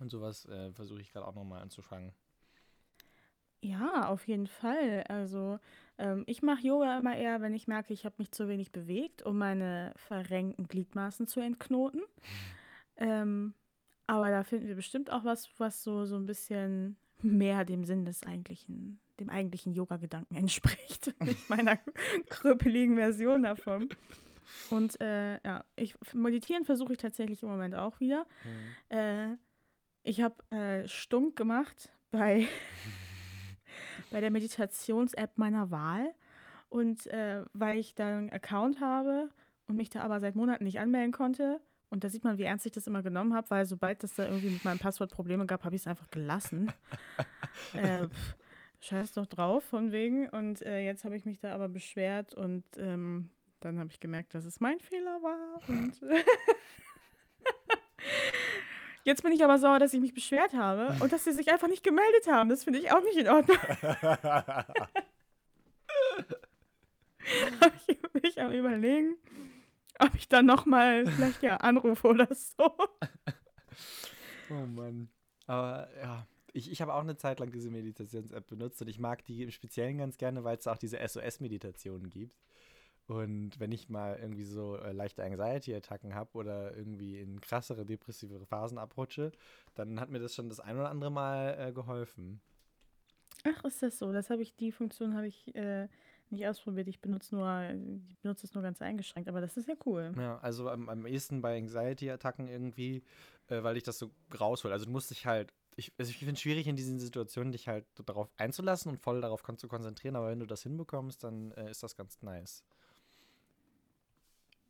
[0.00, 2.12] Und sowas äh, versuche ich gerade auch nochmal anzufangen.
[3.64, 5.04] Ja, auf jeden Fall.
[5.08, 5.58] Also
[5.96, 9.22] ähm, ich mache Yoga immer eher, wenn ich merke, ich habe mich zu wenig bewegt,
[9.22, 12.02] um meine verrenkten Gliedmaßen zu entknoten.
[12.96, 13.54] ähm,
[14.06, 18.04] aber da finden wir bestimmt auch was, was so, so ein bisschen mehr dem Sinn
[18.04, 21.14] des eigentlichen dem eigentlichen Yoga-Gedanken entspricht.
[21.20, 21.78] Nicht meiner
[22.28, 23.88] kröpeligen Version davon.
[24.70, 28.26] Und äh, ja, ich meditieren versuche ich tatsächlich im Moment auch wieder.
[28.44, 28.96] Mhm.
[28.96, 29.36] Äh,
[30.02, 32.46] ich habe äh, Stunk gemacht bei,
[34.10, 36.14] bei der Meditations-App meiner Wahl.
[36.68, 39.30] Und äh, weil ich da einen Account habe
[39.66, 41.60] und mich da aber seit Monaten nicht anmelden konnte,
[41.94, 44.24] und da sieht man, wie ernst ich das immer genommen habe, weil sobald es da
[44.24, 46.72] irgendwie mit meinem Passwort Probleme gab, habe ich es einfach gelassen.
[47.72, 48.08] äh,
[48.84, 50.28] scheiß doch drauf, von wegen.
[50.28, 54.34] Und äh, jetzt habe ich mich da aber beschwert und ähm, dann habe ich gemerkt,
[54.34, 55.60] dass es mein Fehler war.
[55.68, 56.00] Und
[59.04, 61.68] jetzt bin ich aber sauer, dass ich mich beschwert habe und dass sie sich einfach
[61.68, 62.48] nicht gemeldet haben.
[62.48, 63.56] Das finde ich auch nicht in Ordnung.
[67.60, 69.16] habe ich mich am überlegen,
[69.98, 72.76] ob ich dann nochmal vielleicht ja anrufe oder so.
[74.50, 75.08] Oh Mann.
[75.46, 79.24] Aber ja, ich, ich habe auch eine Zeit lang diese Meditations-App benutzt und ich mag
[79.24, 82.40] die im Speziellen ganz gerne, weil es auch diese SOS-Meditationen gibt.
[83.06, 88.46] Und wenn ich mal irgendwie so äh, leichte Anxiety-Attacken habe oder irgendwie in krassere depressive
[88.46, 89.32] Phasen abrutsche,
[89.74, 92.40] dann hat mir das schon das ein oder andere Mal äh, geholfen.
[93.42, 94.12] Ach, ist das so?
[94.12, 95.88] Das habe ich, die Funktion habe ich äh,
[96.34, 96.88] nicht ausprobiert.
[96.88, 97.62] Ich benutze nur,
[98.08, 100.12] ich benutze es nur ganz eingeschränkt, aber das ist ja cool.
[100.18, 103.02] Ja, also am, am ehesten bei Anxiety-Attacken irgendwie,
[103.48, 104.72] äh, weil ich das so raushole.
[104.72, 107.68] Also du musst dich halt ich, also ich finde es schwierig in diesen Situationen, dich
[107.68, 111.70] halt darauf einzulassen und voll darauf zu konzentrieren, aber wenn du das hinbekommst, dann äh,
[111.70, 112.64] ist das ganz nice.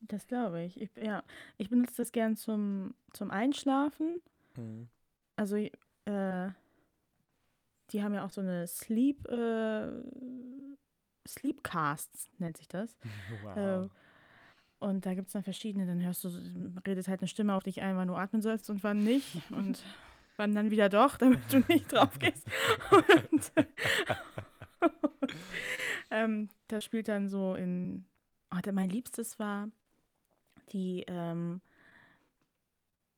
[0.01, 0.81] Das glaube ich.
[0.81, 0.91] ich.
[0.97, 1.23] Ja,
[1.57, 4.21] ich benutze das gern zum, zum Einschlafen.
[4.57, 4.89] Mhm.
[5.37, 6.51] Also, äh,
[7.91, 9.89] die haben ja auch so eine Sleep, äh,
[11.27, 12.97] Sleepcasts, nennt sich das.
[13.43, 13.57] Wow.
[13.57, 13.89] Äh,
[14.85, 16.29] und da gibt es dann verschiedene, dann hörst du,
[16.87, 19.41] redet halt eine Stimme auf dich ein, wann du atmen sollst und wann nicht.
[19.51, 19.83] Und
[20.37, 22.47] wann dann wieder doch, damit du nicht drauf gehst.
[22.91, 23.53] Und,
[26.11, 28.05] ähm, das spielt dann so in.
[28.53, 29.69] Oh, mein Liebstes war
[30.73, 31.61] die, ähm,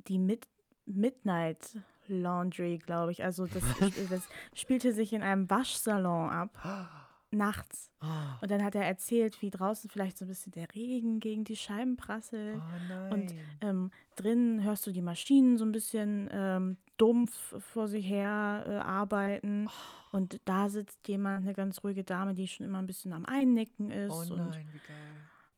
[0.09, 0.47] die Mid
[0.87, 3.25] Midnight Laundry, glaube ich.
[3.25, 3.63] Also das,
[4.11, 6.97] das spielte sich in einem Waschsalon ab.
[7.31, 7.91] nachts.
[8.01, 8.07] Oh.
[8.41, 11.57] Und dann hat er erzählt, wie draußen vielleicht so ein bisschen der Regen gegen die
[11.57, 12.61] Scheiben prasselt.
[12.61, 18.09] Oh und ähm, drinnen hörst du die Maschinen so ein bisschen ähm, dumpf vor sich
[18.09, 19.69] her äh, arbeiten.
[19.69, 20.17] Oh.
[20.17, 23.91] Und da sitzt jemand, eine ganz ruhige Dame, die schon immer ein bisschen am Einnicken
[23.91, 24.13] ist.
[24.13, 24.59] Oh nein, und.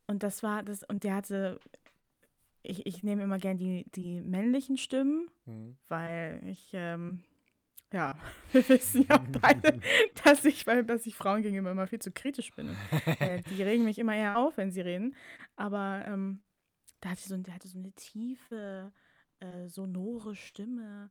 [0.07, 1.61] Und das war das, und der hatte
[2.63, 5.77] ich, ich nehme immer gern die, die männlichen Stimmen, mhm.
[5.89, 7.23] weil ich, ähm,
[7.93, 8.15] ja,
[8.53, 9.81] wir wissen ja beide,
[10.25, 12.77] dass ich, weil, dass ich Frauen gegenüber immer viel zu kritisch bin.
[13.21, 15.15] äh, die regen mich immer eher auf, wenn sie reden.
[15.57, 16.43] Aber ähm,
[17.01, 18.93] da hatte so, der hatte so eine tiefe,
[19.41, 21.11] äh, sonore Stimme.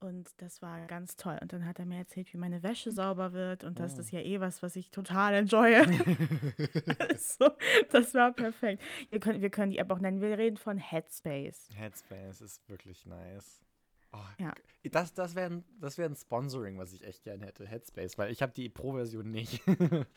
[0.00, 1.38] Und das war ganz toll.
[1.42, 3.64] Und dann hat er mir erzählt, wie meine Wäsche sauber wird.
[3.64, 4.00] Und das oh.
[4.00, 5.84] ist ja eh was, was ich total enjoye.
[7.18, 7.50] so,
[7.90, 8.80] das war perfekt.
[9.10, 10.20] Wir können, wir können die App auch nennen.
[10.20, 11.70] Wir reden von Headspace.
[11.74, 13.67] Headspace ist wirklich nice.
[14.12, 14.54] Oh, ja.
[14.90, 18.40] Das, das wäre das wär ein Sponsoring, was ich echt gerne hätte, Headspace, weil ich
[18.40, 19.60] habe die Pro-Version nicht.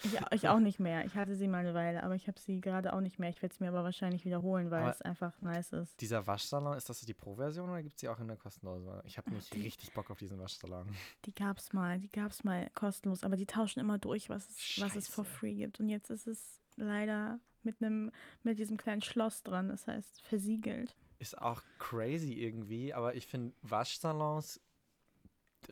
[0.03, 1.03] ich, ich, auch nicht mehr.
[1.05, 3.29] Ich hatte sie mal eine Weile, aber ich habe sie gerade auch nicht mehr.
[3.29, 5.99] Ich werde sie mir aber wahrscheinlich wiederholen, weil aber es einfach nice ist.
[5.99, 9.01] Dieser Waschsalon, ist das die Pro-Version oder gibt es die auch in der kostenlosen?
[9.03, 10.87] Ich habe nicht die, richtig Bock auf diesen Waschsalon.
[11.25, 14.47] Die gab es mal, die gab es mal kostenlos, aber die tauschen immer durch, was
[14.47, 15.81] es, was es for free gibt.
[15.81, 18.11] Und jetzt ist es leider mit einem,
[18.43, 23.53] mit diesem kleinen Schloss dran, das heißt versiegelt ist auch crazy irgendwie, aber ich finde
[23.61, 24.59] Waschsalons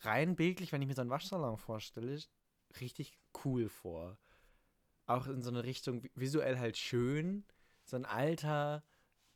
[0.02, 2.22] rein bildlich, wenn ich mir so einen Waschsalon vorstelle,
[2.80, 4.20] richtig cool vor.
[5.08, 7.46] Auch in so eine Richtung visuell halt schön,
[7.84, 8.84] so ein alter,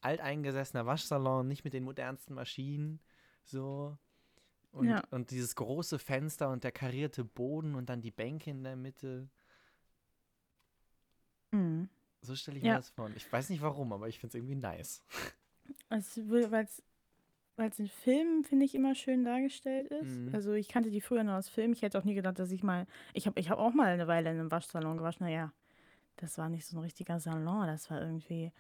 [0.02, 3.02] alteingesessener Waschsalon, nicht mit den modernsten Maschinen,
[3.44, 3.98] so.
[4.72, 5.04] Und, ja.
[5.10, 9.30] und dieses große Fenster und der karierte Boden und dann die Bänke in der Mitte.
[11.52, 11.90] Mhm.
[12.22, 12.74] So stelle ich ja.
[12.74, 13.10] mir das vor.
[13.16, 15.02] Ich weiß nicht warum, aber ich finde es irgendwie nice.
[15.90, 16.22] Also,
[17.56, 20.18] weil es in Filmen, finde ich, immer schön dargestellt ist.
[20.18, 20.34] Mhm.
[20.34, 21.74] Also ich kannte die früher nur aus Filmen.
[21.74, 22.88] Ich hätte auch nie gedacht, dass ich mal.
[23.14, 25.26] Ich habe ich hab auch mal eine Weile in einem Waschsalon gewaschen.
[25.26, 25.52] Naja,
[26.18, 27.68] das war nicht so ein richtiger Salon.
[27.68, 28.52] Das war irgendwie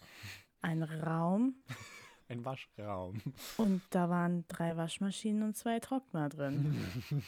[0.61, 1.55] ein Raum.
[2.29, 3.21] Ein Waschraum.
[3.57, 6.73] Und da waren drei Waschmaschinen und zwei Trockner drin.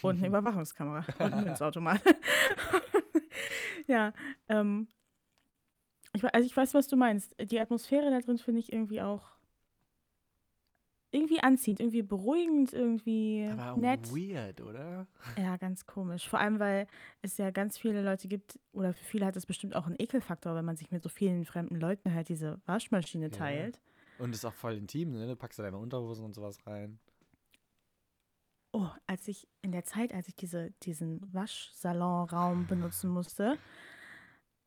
[0.01, 2.01] und eine Überwachungskamera und ein Münzautomat.
[3.87, 4.13] ja,
[4.47, 4.87] ähm,
[6.13, 7.35] ich, also ich weiß, was du meinst.
[7.39, 9.34] Die Atmosphäre da drin finde ich irgendwie auch
[11.15, 14.11] irgendwie anziehend, irgendwie beruhigend, irgendwie Aber nett.
[14.11, 15.07] weird, oder?
[15.37, 16.27] Ja, ganz komisch.
[16.27, 16.87] Vor allem, weil
[17.21, 20.55] es ja ganz viele Leute gibt, oder für viele hat es bestimmt auch einen Ekelfaktor,
[20.55, 23.77] wenn man sich mit so vielen fremden Leuten halt diese Waschmaschine teilt.
[23.77, 24.23] Ja.
[24.25, 25.27] Und ist auch voll intim, ne?
[25.27, 26.99] Du packst da deine Unterhosen und sowas rein.
[28.71, 33.57] Oh, als ich in der Zeit, als ich diese, diesen Waschsalonraum benutzen musste,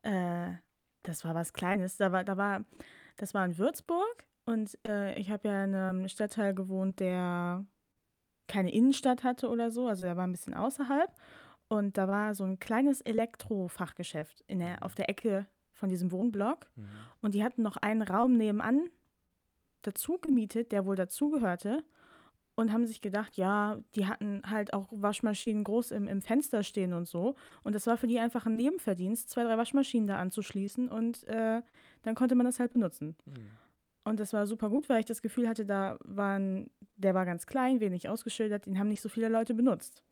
[0.01, 0.51] äh,
[1.03, 1.97] das war was Kleines.
[1.97, 2.65] Da war, da war,
[3.17, 7.67] das war in Würzburg und äh, ich habe ja in einem Stadtteil gewohnt, der
[8.47, 11.13] keine Innenstadt hatte oder so, also der war ein bisschen außerhalb.
[11.67, 16.65] Und da war so ein kleines Elektrofachgeschäft in der, auf der Ecke von diesem Wohnblock.
[16.75, 16.87] Mhm.
[17.21, 18.89] Und die hatten noch einen Raum nebenan
[19.83, 21.83] dazu gemietet, der wohl dazugehörte.
[22.55, 26.93] Und haben sich gedacht, ja, die hatten halt auch Waschmaschinen groß im, im Fenster stehen
[26.93, 27.35] und so.
[27.61, 30.89] Und das war für die einfach ein Nebenverdienst, zwei, drei Waschmaschinen da anzuschließen.
[30.89, 31.61] Und äh,
[32.01, 33.15] dann konnte man das halt benutzen.
[33.27, 33.51] Mhm.
[34.03, 37.45] Und das war super gut, weil ich das Gefühl hatte, da waren, der war ganz
[37.45, 40.03] klein, wenig ausgeschildert, den haben nicht so viele Leute benutzt.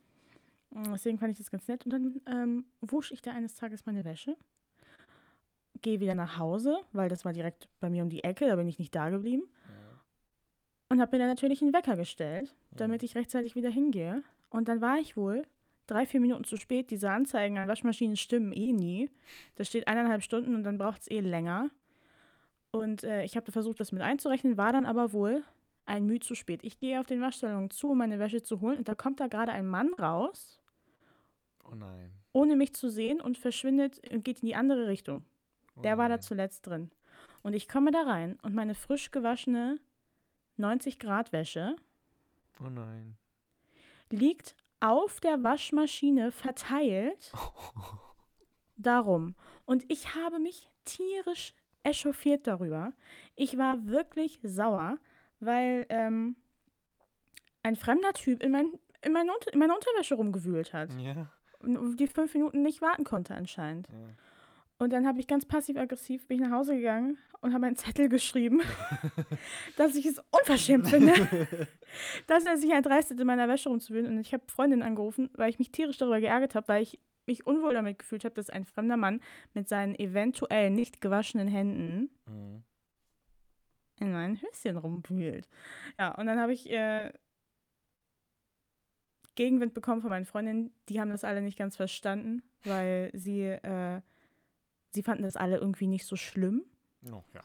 [0.71, 1.86] Deswegen fand ich das ganz nett.
[1.86, 4.36] Und dann ähm, wusch ich da eines Tages meine Wäsche.
[5.82, 8.67] gehe wieder nach Hause, weil das war direkt bei mir um die Ecke, da bin
[8.67, 9.43] ich nicht da geblieben.
[9.65, 10.02] Ja.
[10.89, 14.23] Und habe mir dann natürlich einen Wecker gestellt, damit ich rechtzeitig wieder hingehe.
[14.50, 15.45] Und dann war ich wohl
[15.88, 16.91] drei, vier Minuten zu spät.
[16.91, 19.10] Diese Anzeigen an Waschmaschinen stimmen eh nie.
[19.56, 21.69] Da steht eineinhalb Stunden und dann braucht es eh länger.
[22.71, 25.43] Und äh, ich habe versucht, das mit einzurechnen, war dann aber wohl
[25.86, 26.63] ein Mühe zu spät.
[26.63, 29.27] Ich gehe auf den Waschsalon zu, um meine Wäsche zu holen und da kommt da
[29.27, 30.60] gerade ein Mann raus.
[31.63, 32.12] Oh nein.
[32.34, 35.25] Ohne mich zu sehen und verschwindet und geht in die andere Richtung.
[35.75, 36.91] Oh Der war da zuletzt drin.
[37.41, 39.80] Und ich komme da rein und meine frisch gewaschene
[40.58, 41.75] 90 Grad Wäsche
[42.60, 43.17] oh nein.
[44.10, 47.32] liegt auf der Waschmaschine verteilt.
[48.77, 49.36] Darum.
[49.65, 51.53] Und ich habe mich tierisch
[51.88, 52.93] echauffiert darüber.
[53.36, 54.97] Ich war wirklich sauer,
[55.39, 56.36] weil ähm,
[57.63, 58.71] ein fremder Typ in, mein,
[59.02, 60.93] in, mein Unter in meiner Unterwäsche rumgewühlt hat.
[61.00, 61.32] Ja.
[61.60, 63.88] Und die fünf Minuten nicht warten konnte anscheinend.
[63.88, 63.95] Ja.
[64.80, 68.10] Und dann habe ich ganz passiv-aggressiv bin ich nach Hause gegangen und habe einen Zettel
[68.10, 68.62] geschrieben,
[69.78, 71.13] dass ich es unverschämt finde,
[72.28, 74.06] dass er sich erdreistet, in meiner Wäsche rumzuwühlen.
[74.06, 77.45] Und ich habe Freundin angerufen, weil ich mich tierisch darüber geärgert habe, weil ich mich
[77.45, 79.21] unwohl damit gefühlt habe, dass ein fremder Mann
[79.53, 82.63] mit seinen eventuell nicht gewaschenen Händen mhm.
[83.99, 85.47] in meinen Höschen rumwühlt.
[85.99, 87.11] Ja, und dann habe ich äh,
[89.35, 90.73] Gegenwind bekommen von meinen Freundinnen.
[90.89, 94.01] Die haben das alle nicht ganz verstanden, weil sie, äh,
[94.89, 96.63] sie fanden das alle irgendwie nicht so schlimm.
[97.05, 97.43] Oh, ja.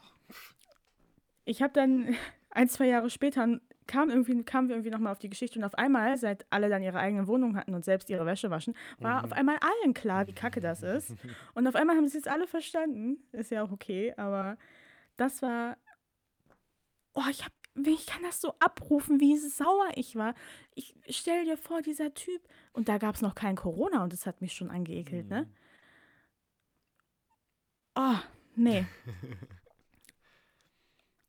[1.45, 2.15] Ich habe dann
[2.49, 5.75] ein, zwei Jahre später kam irgendwie, kamen wir irgendwie nochmal auf die Geschichte und auf
[5.75, 9.25] einmal, seit alle dann ihre eigene Wohnung hatten und selbst ihre Wäsche waschen, war mhm.
[9.25, 11.13] auf einmal allen klar, wie kacke das ist.
[11.53, 13.17] Und auf einmal haben sie es alle verstanden.
[13.31, 14.57] Ist ja auch okay, aber
[15.17, 15.77] das war.
[17.13, 17.51] Oh, ich hab,
[17.85, 20.33] ich kann das so abrufen, wie sauer ich war.
[20.73, 22.41] Ich stell dir vor, dieser Typ.
[22.71, 25.41] Und da gab es noch kein Corona und das hat mich schon angeekelt, ne?
[25.41, 25.47] mhm.
[25.47, 25.53] ne?
[27.95, 28.19] Oh,
[28.55, 28.85] nee.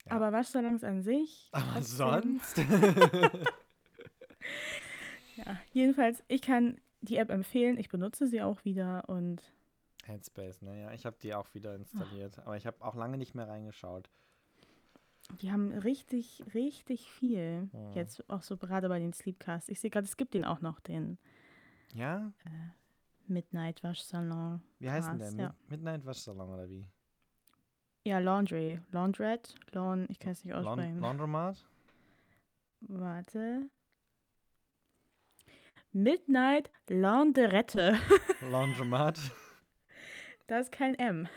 [0.06, 0.12] Ja.
[0.12, 1.48] Aber Waschsalons an sich.
[1.52, 2.58] Aber sonst?
[5.36, 7.78] ja, jedenfalls, ich kann die App empfehlen.
[7.78, 9.42] Ich benutze sie auch wieder und.
[10.04, 10.94] Headspace, naja, ne?
[10.94, 12.36] ich habe die auch wieder installiert.
[12.40, 12.46] Ach.
[12.46, 14.10] Aber ich habe auch lange nicht mehr reingeschaut.
[15.40, 17.70] Die haben richtig, richtig viel.
[17.72, 17.92] Ja.
[17.92, 19.70] Jetzt auch so gerade bei den Sleepcasts.
[19.70, 21.18] Ich sehe gerade, es gibt den auch noch, den.
[21.94, 22.30] Ja?
[22.44, 22.50] Äh,
[23.26, 24.62] Midnight Waschsalon.
[24.78, 25.32] Wie heißt denn der?
[25.32, 25.54] Ja.
[25.68, 26.86] Midnight Waschsalon oder wie?
[28.06, 28.80] Ja, Laundry.
[28.92, 29.54] Laundrette?
[29.72, 31.00] Lawn, ich kann es nicht aussprechen.
[31.00, 31.64] Laundromat?
[32.82, 33.70] Warte.
[35.92, 37.98] Midnight Laundrette.
[38.50, 39.18] Laundromat?
[40.46, 41.28] Da ist kein M.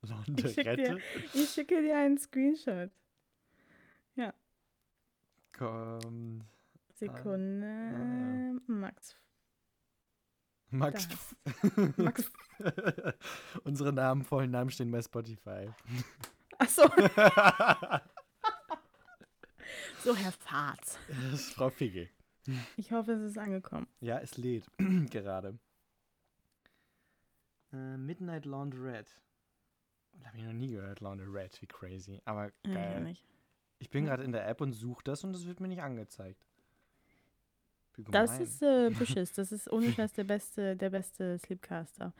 [0.00, 0.48] Laundrette?
[0.48, 0.98] Ich schicke, dir,
[1.34, 2.90] ich schicke dir einen Screenshot.
[4.14, 4.32] Ja.
[5.52, 6.46] Kommt.
[6.94, 8.56] Sekunde.
[8.56, 9.14] Ah, Max
[10.70, 11.08] Max.
[11.96, 12.30] Max.
[13.64, 15.70] Unsere Namen, vollen Namen stehen bei Spotify.
[16.58, 16.82] Ach so.
[20.04, 20.98] so, Herr Fahrt.
[21.08, 22.08] Das ist Frau Figge.
[22.76, 23.86] Ich hoffe, es ist angekommen.
[24.00, 24.66] Ja, es lädt
[25.10, 25.58] gerade.
[27.72, 29.12] Uh, Midnight Laundrette.
[30.24, 32.20] Habe ich noch nie gehört, Laundrette, wie crazy.
[32.24, 33.06] Aber geil.
[33.06, 33.14] Ja,
[33.78, 36.45] ich bin gerade in der App und suche das und es wird mir nicht angezeigt.
[37.96, 39.32] Das ist äh, Beschiss.
[39.32, 42.12] Das ist ohne Scheiß der beste, der beste Sleepcaster.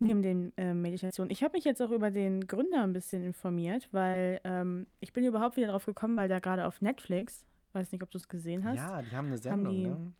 [0.00, 1.30] Neben den äh, Meditationen.
[1.32, 5.24] Ich habe mich jetzt auch über den Gründer ein bisschen informiert, weil ähm, ich bin
[5.24, 8.64] überhaupt wieder drauf gekommen, weil da gerade auf Netflix, weiß nicht, ob du es gesehen
[8.64, 8.76] hast.
[8.76, 10.12] Ja, die haben eine Sendung, haben die, ne?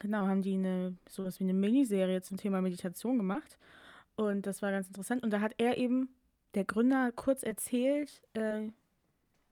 [0.00, 3.58] Genau, haben die eine, sowas wie eine Miniserie zum Thema Meditation gemacht.
[4.16, 5.22] Und das war ganz interessant.
[5.22, 6.08] Und da hat er eben,
[6.54, 8.62] der Gründer, kurz erzählt, äh,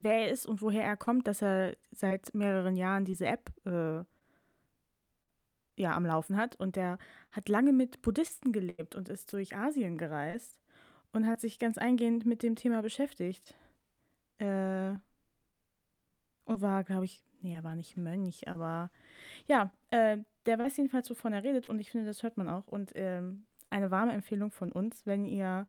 [0.00, 4.04] wer er ist und woher er kommt, dass er seit mehreren Jahren diese App äh,
[5.78, 6.56] ja, am Laufen hat.
[6.56, 6.98] Und der
[7.30, 10.58] hat lange mit Buddhisten gelebt und ist durch Asien gereist
[11.12, 13.54] und hat sich ganz eingehend mit dem Thema beschäftigt.
[14.38, 14.94] Äh,
[16.44, 18.90] und war, glaube ich, nee, er war nicht Mönch, aber
[19.46, 22.66] ja, äh, der weiß jedenfalls, wovon er redet und ich finde, das hört man auch.
[22.68, 25.66] Und ähm, eine warme Empfehlung von uns, wenn ihr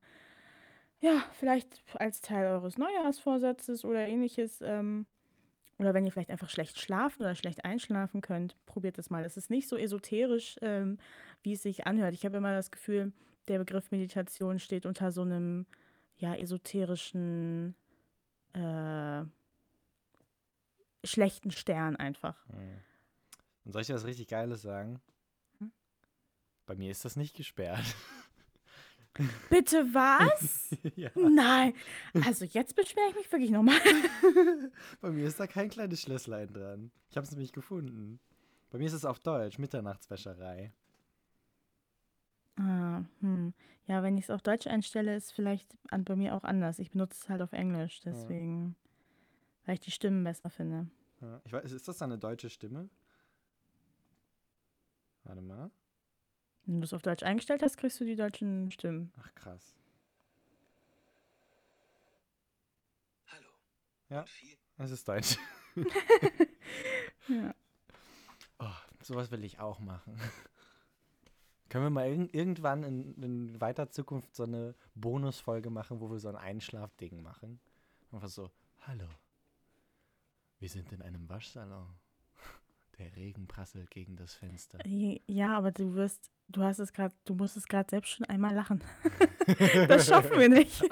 [1.02, 5.06] ja, vielleicht als Teil eures Neujahrsvorsatzes oder ähnliches ähm,
[5.80, 9.24] oder wenn ihr vielleicht einfach schlecht schlafen oder schlecht einschlafen könnt, probiert das mal.
[9.24, 10.98] Es ist nicht so esoterisch, ähm,
[11.42, 12.14] wie es sich anhört.
[12.14, 13.14] Ich habe immer das Gefühl,
[13.48, 15.66] der Begriff Meditation steht unter so einem
[16.18, 17.76] ja, esoterischen
[18.54, 19.24] äh,
[21.06, 22.46] schlechten Stern einfach.
[22.48, 22.82] Hm.
[23.64, 25.00] Und soll ich dir was richtig Geiles sagen?
[25.60, 25.72] Hm?
[26.66, 27.86] Bei mir ist das nicht gesperrt.
[29.50, 30.76] Bitte was?
[30.96, 31.10] ja.
[31.16, 31.74] Nein.
[32.26, 33.80] Also jetzt beschwere ich mich wirklich nochmal.
[35.02, 36.92] Bei mir ist da kein kleines Schlösslein dran.
[37.10, 38.20] Ich habe es nämlich gefunden.
[38.70, 40.72] Bei mir ist es auf Deutsch, Mitternachtswäscherei.
[42.58, 43.54] Ah, hm.
[43.88, 46.78] Ja, wenn ich es auf Deutsch einstelle, ist vielleicht an, bei mir auch anders.
[46.80, 49.66] Ich benutze es halt auf Englisch, deswegen, ja.
[49.66, 50.88] weil ich die Stimmen besser finde.
[51.22, 51.42] Ja.
[51.46, 52.90] Ich weiß, ist das eine deutsche Stimme?
[55.24, 55.72] Warte mal.
[56.70, 59.12] Wenn du es auf Deutsch eingestellt hast, kriegst du die deutschen Stimmen.
[59.20, 59.76] Ach, krass.
[63.26, 63.50] Hallo.
[64.10, 64.26] Ja,
[64.78, 65.40] es ist Deutsch.
[67.28, 67.56] ja.
[68.60, 70.16] Oh, sowas will ich auch machen.
[71.70, 76.20] Können wir mal irg irgendwann in, in, weiter Zukunft so eine Bonusfolge machen, wo wir
[76.20, 77.60] so ein Einschlafding machen?
[78.12, 78.52] Einfach so,
[78.82, 79.08] hallo,
[80.60, 81.96] wir sind in einem Waschsalon.
[83.00, 84.80] Der Regen prasselt gegen das Fenster.
[84.86, 88.54] Ja, aber du wirst, du hast es gerade, du musst es gerade selbst schon einmal
[88.54, 88.84] lachen.
[89.88, 90.84] das schaffen wir nicht.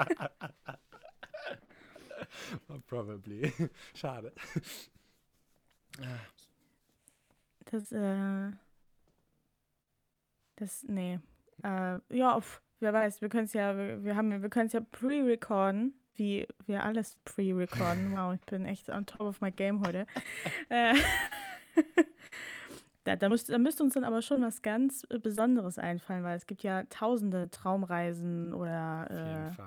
[2.88, 3.52] Probably.
[3.94, 4.32] Schade.
[7.66, 8.52] Das, äh.
[10.56, 11.20] Das, nee.
[11.64, 14.74] Äh, ja, pf, wer weiß, wir können es ja, wir, wir haben wir können es
[14.74, 18.12] ja pre-recorden, wie wir alles pre-recorden.
[18.18, 20.08] Wow, ich bin echt on top of my game heute.
[21.78, 22.04] Äh,
[23.04, 26.48] da, da, müsst, da müsste uns dann aber schon was ganz Besonderes einfallen, weil es
[26.48, 29.62] gibt ja tausende Traumreisen oder äh.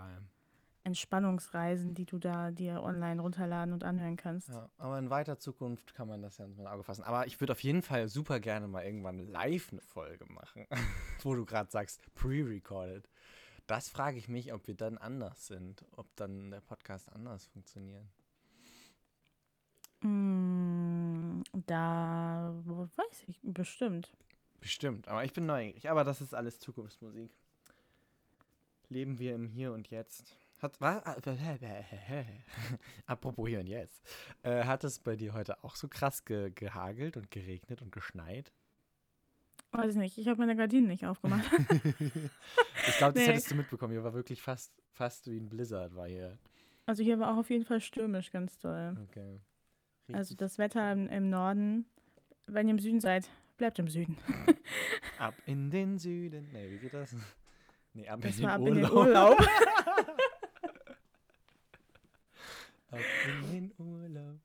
[0.82, 4.48] Entspannungsreisen, die du da dir online runterladen und anhören kannst.
[4.48, 7.04] Ja, aber in weiter Zukunft kann man das ja ins Auge fassen.
[7.04, 10.66] Aber ich würde auf jeden Fall super gerne mal irgendwann live eine Folge machen,
[11.22, 13.08] wo du gerade sagst, pre-recorded.
[13.66, 18.04] Das frage ich mich, ob wir dann anders sind, ob dann der Podcast anders funktioniert.
[20.00, 20.69] Mm,
[21.52, 24.12] da weiß ich bestimmt.
[24.60, 25.88] Bestimmt, aber ich bin neugierig.
[25.88, 27.30] Aber das ist alles Zukunftsmusik.
[28.88, 30.36] Leben wir im Hier und Jetzt.
[30.60, 31.02] Hat, was?
[33.06, 34.02] Apropos hier und jetzt.
[34.42, 38.52] Äh, hat es bei dir heute auch so krass ge gehagelt und geregnet und geschneit?
[39.72, 40.18] Weiß ich nicht.
[40.18, 41.50] Ich habe meine Gardinen nicht aufgemacht.
[41.58, 43.26] ich glaube, das nee.
[43.26, 43.92] hättest du mitbekommen.
[43.92, 46.36] Hier war wirklich fast, fast wie ein Blizzard war hier.
[46.84, 48.96] Also hier war auch auf jeden Fall stürmisch, ganz toll.
[49.08, 49.40] Okay.
[50.14, 51.86] Also das Wetter im, im Norden,
[52.46, 54.16] wenn ihr im Süden seid, bleibt im Süden.
[55.18, 56.48] ab in den Süden.
[56.52, 57.14] Nee, wie geht das?
[57.92, 59.40] Nee, ab, in, den ab in den Urlaub.
[62.92, 64.38] Ab in den Urlaub.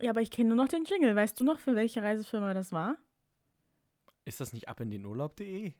[0.00, 1.14] Ja, aber ich kenne nur noch den Jingle.
[1.14, 2.96] Weißt du noch, für welche Reisefirma das war?
[4.24, 5.74] Ist das nicht ab in den Urlaub.de?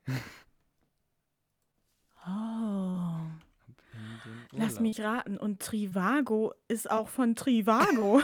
[2.27, 3.17] Oh.
[4.53, 5.37] Lass mich raten.
[5.37, 8.23] Und Trivago ist auch von Trivago.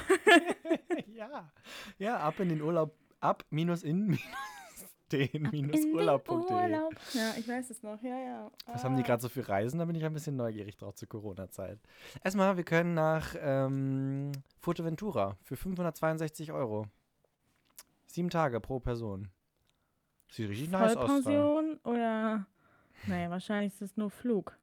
[1.15, 1.51] ja.
[1.99, 2.97] Ja, ab in den Urlaub.
[3.21, 4.23] Ab minus in minus
[5.13, 6.71] den-urlaub.de.
[7.13, 8.03] Ja, ich weiß es noch.
[8.03, 8.51] Ja, ja.
[8.67, 8.75] Ah.
[8.75, 9.07] Was haben die ah.
[9.07, 9.79] gerade so für Reisen?
[9.79, 11.79] Da bin ich ein bisschen neugierig drauf zur Corona-Zeit.
[12.25, 16.87] Erstmal, wir können nach ähm, Fuerteventura für 562 Euro.
[18.07, 19.29] Sieben Tage pro Person.
[20.31, 21.07] Sieht richtig nice aus.
[21.07, 22.47] Vollpension oder?
[23.07, 24.59] Naja, wahrscheinlich ist es nur Flug.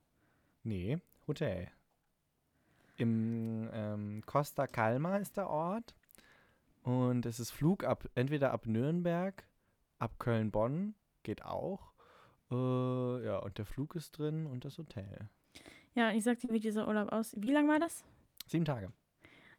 [0.63, 1.69] Nee, Hotel.
[2.97, 5.95] Im ähm, Costa Calma ist der Ort.
[6.89, 9.45] Und es ist Flug ab, entweder ab Nürnberg
[9.99, 11.91] Ab Köln-Bonn geht auch.
[12.49, 15.29] Äh, ja, und der Flug ist drin und das Hotel.
[15.93, 17.43] Ja, ich sag dir, wie dieser Urlaub aussieht.
[17.43, 18.05] Wie lang war das?
[18.47, 18.91] Sieben Tage.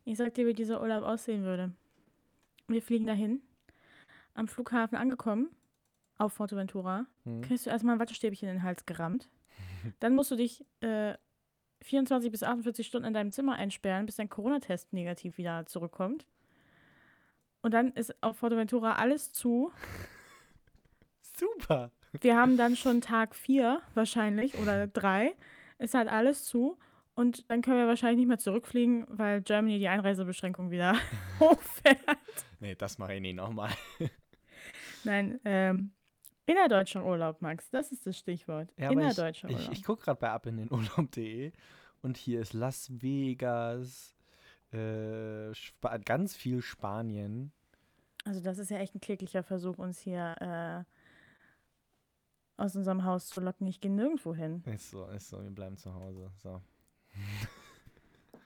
[0.04, 1.72] Ich sag dir, wie dieser Urlaub aussehen würde.
[2.66, 3.42] Wir fliegen dahin.
[4.34, 5.50] Am Flughafen angekommen,
[6.16, 7.42] auf Forteventura, hm.
[7.42, 9.28] kriegst du erstmal ein Wattestäbchen in den Hals gerammt.
[10.00, 11.14] Dann musst du dich äh,
[11.82, 16.26] 24 bis 48 Stunden in deinem Zimmer einsperren, bis dein Corona-Test negativ wieder zurückkommt.
[17.62, 19.72] Und dann ist auf Forteventura alles zu.
[21.36, 21.90] Super.
[22.20, 25.34] Wir haben dann schon Tag vier wahrscheinlich oder drei.
[25.78, 26.78] Es hat alles zu.
[27.14, 30.96] Und dann können wir wahrscheinlich nicht mehr zurückfliegen, weil Germany die Einreisebeschränkung wieder
[31.40, 31.98] hochfährt.
[32.60, 33.70] Nee, das mache ich nicht nochmal.
[35.04, 35.92] Nein, ähm,
[36.46, 38.72] innerdeutscher Urlaub, Max, das ist das Stichwort.
[38.76, 39.72] Ja, innerdeutscher ich, Urlaub.
[39.72, 41.52] Ich, ich gucke gerade bei abindenurlaub.de
[42.02, 44.14] und hier ist Las Vegas,
[44.72, 45.52] äh,
[46.04, 47.52] ganz viel Spanien.
[48.24, 50.84] Also das ist ja echt ein kläglicher Versuch, uns hier äh,
[52.60, 53.66] aus unserem Haus zu locken.
[53.66, 54.62] Ich gehe nirgendwo hin.
[54.66, 56.30] Ist so, ist so, wir bleiben zu Hause.
[56.36, 56.60] So.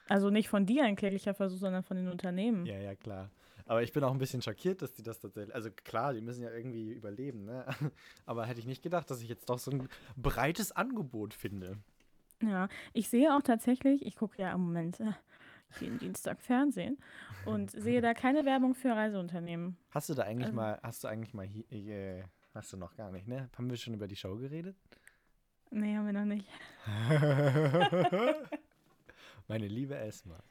[0.07, 2.65] Also nicht von dir ein kläglicher Versuch, sondern von den Unternehmen.
[2.65, 3.29] Ja, ja, klar.
[3.65, 5.55] Aber ich bin auch ein bisschen schockiert, dass die das tatsächlich.
[5.55, 7.65] Also klar, die müssen ja irgendwie überleben, ne?
[8.25, 11.77] Aber hätte ich nicht gedacht, dass ich jetzt doch so ein breites Angebot finde.
[12.43, 15.13] Ja, ich sehe auch tatsächlich, ich gucke ja im Moment äh,
[15.79, 16.97] jeden Dienstag Fernsehen
[17.45, 19.77] und sehe da keine Werbung für Reiseunternehmen.
[19.91, 22.23] Hast du da eigentlich also, mal, hast du eigentlich mal hier, äh,
[22.55, 23.49] Hast du noch gar nicht, ne?
[23.57, 24.77] Haben wir schon über die Show geredet?
[25.71, 26.47] Nee, haben wir noch nicht.
[29.49, 30.41] Meine liebe Esma,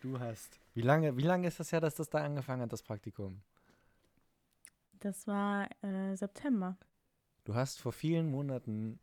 [0.00, 0.58] du hast.
[0.74, 3.40] Wie lange, wie lange ist das her, dass das da angefangen hat, das Praktikum?
[4.98, 6.76] Das war äh, September.
[7.44, 8.98] Du hast vor vielen Monaten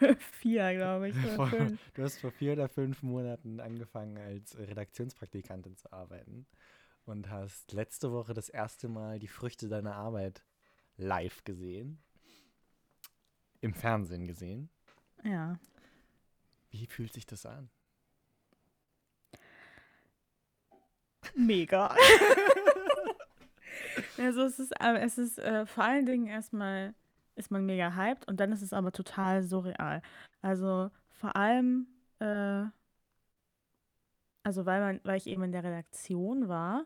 [0.18, 1.16] vier, glaube ich.
[1.16, 1.50] Vor,
[1.94, 6.46] du hast vor vier oder fünf Monaten angefangen, als Redaktionspraktikantin zu arbeiten
[7.04, 10.44] und hast letzte Woche das erste Mal die Früchte deiner Arbeit
[10.96, 11.98] live gesehen.
[13.60, 14.70] Im Fernsehen gesehen.
[15.24, 15.58] Ja.
[16.70, 17.70] Wie fühlt sich das an?
[21.34, 21.88] Mega.
[24.18, 26.94] also es ist, äh, es ist äh, vor allen Dingen erstmal
[27.36, 30.02] ist man mega hyped und dann ist es aber total surreal.
[30.42, 31.86] Also vor allem,
[32.18, 32.64] äh,
[34.42, 36.84] also weil man, weil ich eben in der Redaktion war,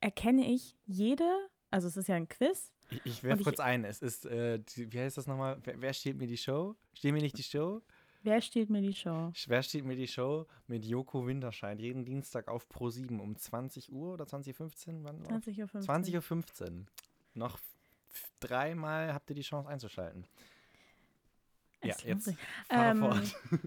[0.00, 2.72] erkenne ich jede, also es ist ja ein Quiz.
[2.90, 5.58] Ich, ich werfe kurz ein, es ist, äh, die, wie heißt das nochmal?
[5.64, 6.76] Wer, wer steht mir die Show?
[6.92, 7.82] Steht mir nicht die Show?
[8.22, 9.32] Wer steht mir die Show?
[9.46, 13.92] Wer steht mir die Show mit Joko Winterscheid jeden Dienstag auf Pro 7 um 20
[13.92, 15.10] Uhr oder 20.15 Uhr?
[15.10, 15.80] 20.15 Uhr.
[15.80, 16.86] 20.15 Uhr.
[17.34, 17.58] Noch
[18.48, 20.26] dreimal habt ihr die Chance einzuschalten.
[21.80, 22.32] Es ja, jetzt
[22.70, 23.36] ähm, fort.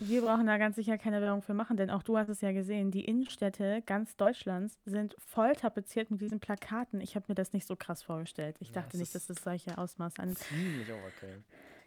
[0.00, 2.52] Wir brauchen da ganz sicher keine Werbung für machen, denn auch du hast es ja
[2.52, 7.00] gesehen, die Innenstädte ganz Deutschlands sind voll tapeziert mit diesen Plakaten.
[7.00, 8.56] Ich habe mir das nicht so krass vorgestellt.
[8.60, 10.34] Ich ja, dachte nicht, dass das solche Ausmaß an.
[10.34, 11.36] Ziemlich okay.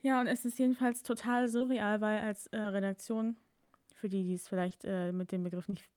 [0.02, 3.36] Ja, und es ist jedenfalls total surreal, weil als äh, Redaktion,
[3.96, 5.90] für die, die es vielleicht äh, mit dem Begriff nicht,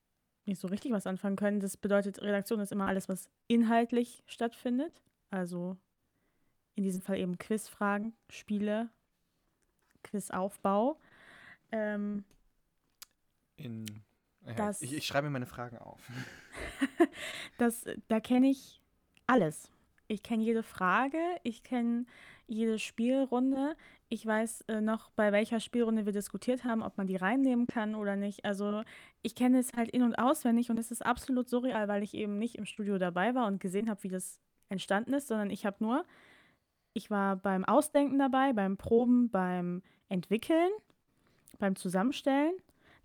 [0.45, 5.01] nicht so richtig was anfangen können, das bedeutet, Redaktion ist immer alles, was inhaltlich stattfindet.
[5.29, 5.77] Also
[6.75, 8.89] in diesem Fall eben Quizfragen, Spiele,
[10.03, 10.99] Quizaufbau.
[11.71, 12.23] Ähm,
[13.57, 13.85] in,
[14.45, 15.99] ja, das, ich, ich schreibe mir meine Fragen auf.
[17.57, 18.81] das, da kenne ich
[19.27, 19.71] alles.
[20.07, 22.05] Ich kenne jede Frage, ich kenne
[22.47, 23.77] jede Spielrunde.
[24.09, 27.95] Ich weiß äh, noch, bei welcher Spielrunde wir diskutiert haben, ob man die reinnehmen kann
[27.95, 28.43] oder nicht.
[28.43, 28.83] Also
[29.21, 32.37] ich kenne es halt in- und auswendig und es ist absolut surreal, weil ich eben
[32.37, 35.77] nicht im Studio dabei war und gesehen habe, wie das entstanden ist, sondern ich habe
[35.79, 36.03] nur,
[36.93, 40.69] ich war beim Ausdenken dabei, beim Proben, beim Entwickeln,
[41.59, 42.53] beim Zusammenstellen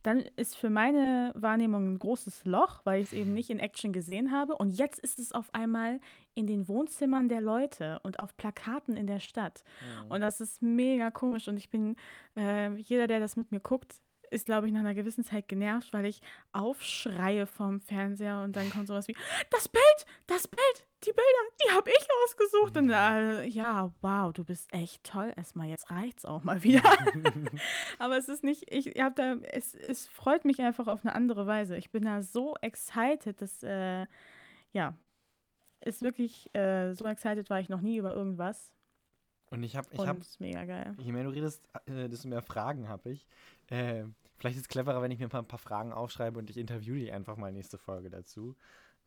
[0.07, 3.93] dann ist für meine Wahrnehmung ein großes Loch, weil ich es eben nicht in Action
[3.93, 4.55] gesehen habe.
[4.55, 5.99] Und jetzt ist es auf einmal
[6.37, 9.65] in den Wohnzimmern der Leute und auf Plakaten in der Stadt.
[9.81, 10.13] Mhm.
[10.13, 11.49] Und das ist mega komisch.
[11.49, 11.97] Und ich bin,
[12.37, 13.97] äh, jeder, der das mit mir guckt,
[14.31, 16.21] ist, glaube ich, nach einer gewissen Zeit genervt, weil ich
[16.53, 19.17] aufschreie vom Fernseher und dann kommt sowas wie,
[19.51, 21.23] das Bild, das Bild, die Bilder,
[21.65, 22.77] die habe ich ausgesucht.
[22.77, 25.33] Und äh, ja, wow, du bist echt toll.
[25.37, 26.83] Erstmal, jetzt reicht's auch mal wieder.
[27.99, 31.47] Aber es ist nicht, ich habe da, es, es freut mich einfach auf eine andere
[31.47, 31.77] Weise.
[31.77, 34.07] Ich bin da so excited, dass, äh,
[34.73, 34.95] ja,
[35.85, 38.73] ist wirklich, äh, so excited war ich noch nie über irgendwas.
[39.51, 40.97] Und ich habe, ich habe, mega geil.
[40.99, 43.27] Je mehr du redest, äh, desto mehr Fragen habe ich.
[43.69, 44.05] Äh,
[44.39, 46.57] vielleicht ist es cleverer, wenn ich mir ein paar, ein paar, Fragen aufschreibe und ich
[46.57, 48.57] interviewe dich einfach mal nächste Folge dazu.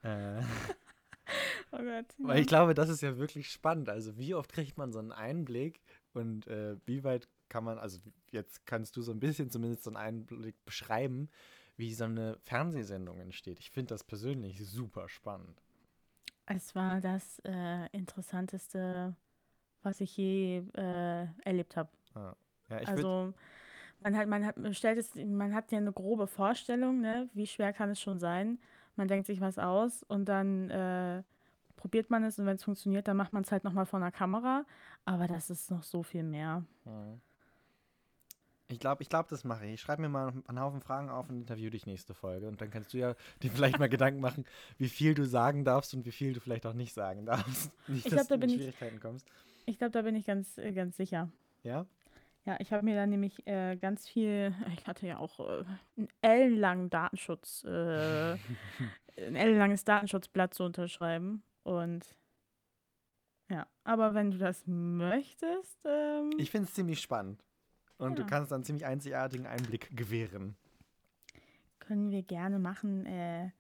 [0.01, 0.39] Äh,
[1.71, 2.05] oh Gott.
[2.19, 3.89] Weil ich glaube, das ist ja wirklich spannend.
[3.89, 5.81] Also, wie oft kriegt man so einen Einblick
[6.13, 7.99] und äh, wie weit kann man, also
[8.31, 11.29] jetzt kannst du so ein bisschen zumindest so einen Einblick beschreiben,
[11.75, 13.59] wie so eine Fernsehsendung entsteht.
[13.59, 15.61] Ich finde das persönlich super spannend.
[16.45, 19.15] Es war das äh, interessanteste
[19.84, 21.89] was ich je äh, erlebt habe.
[22.15, 22.36] Ah.
[22.69, 23.34] Ja, also
[24.01, 27.30] man hat, man hat, man stellt es, man hat ja eine grobe Vorstellung, ne?
[27.34, 28.59] wie schwer kann es schon sein.
[28.95, 31.23] Man denkt sich was aus und dann äh,
[31.75, 34.11] probiert man es und wenn es funktioniert, dann macht man es halt nochmal vor einer
[34.11, 34.65] Kamera.
[35.05, 36.63] Aber das ist noch so viel mehr.
[36.86, 37.21] Mhm.
[38.71, 39.73] Ich glaube, ich glaub, das mache ich.
[39.75, 42.47] Ich schreibe mir mal einen Haufen Fragen auf und interview dich nächste Folge.
[42.47, 44.45] Und dann kannst du ja dir vielleicht mal Gedanken machen,
[44.77, 47.71] wie viel du sagen darfst und wie viel du vielleicht auch nicht sagen darfst.
[47.88, 49.27] Nicht, ich glaube, da bin Schwierigkeiten ich, kommst.
[49.70, 51.30] Ich glaube, da bin ich ganz, äh, ganz sicher.
[51.61, 51.86] Ja?
[52.43, 55.63] Ja, ich habe mir da nämlich äh, ganz viel, ich hatte ja auch äh,
[55.95, 58.34] einen ellenlangen Datenschutz, äh,
[59.17, 61.43] ein ellenlanges Datenschutzblatt zu unterschreiben.
[61.61, 62.15] Und
[63.47, 65.78] ja, aber wenn du das möchtest.
[65.86, 67.43] Ähm, ich finde es ziemlich spannend.
[67.99, 68.24] Und ja.
[68.24, 70.55] du kannst einen ziemlich einzigartigen Einblick gewähren.
[71.78, 73.05] Können wir gerne machen.
[73.05, 73.51] Äh,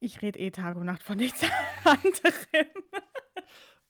[0.00, 1.42] ich rede eh Tag und Nacht von nichts
[1.84, 2.84] anderem.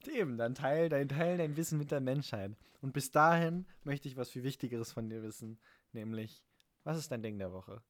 [0.09, 2.57] Eben, dann teil dein, teil dein Wissen mit der Menschheit.
[2.81, 5.59] Und bis dahin möchte ich was viel Wichtigeres von dir wissen,
[5.93, 6.43] nämlich,
[6.83, 7.83] was ist dein Ding der Woche?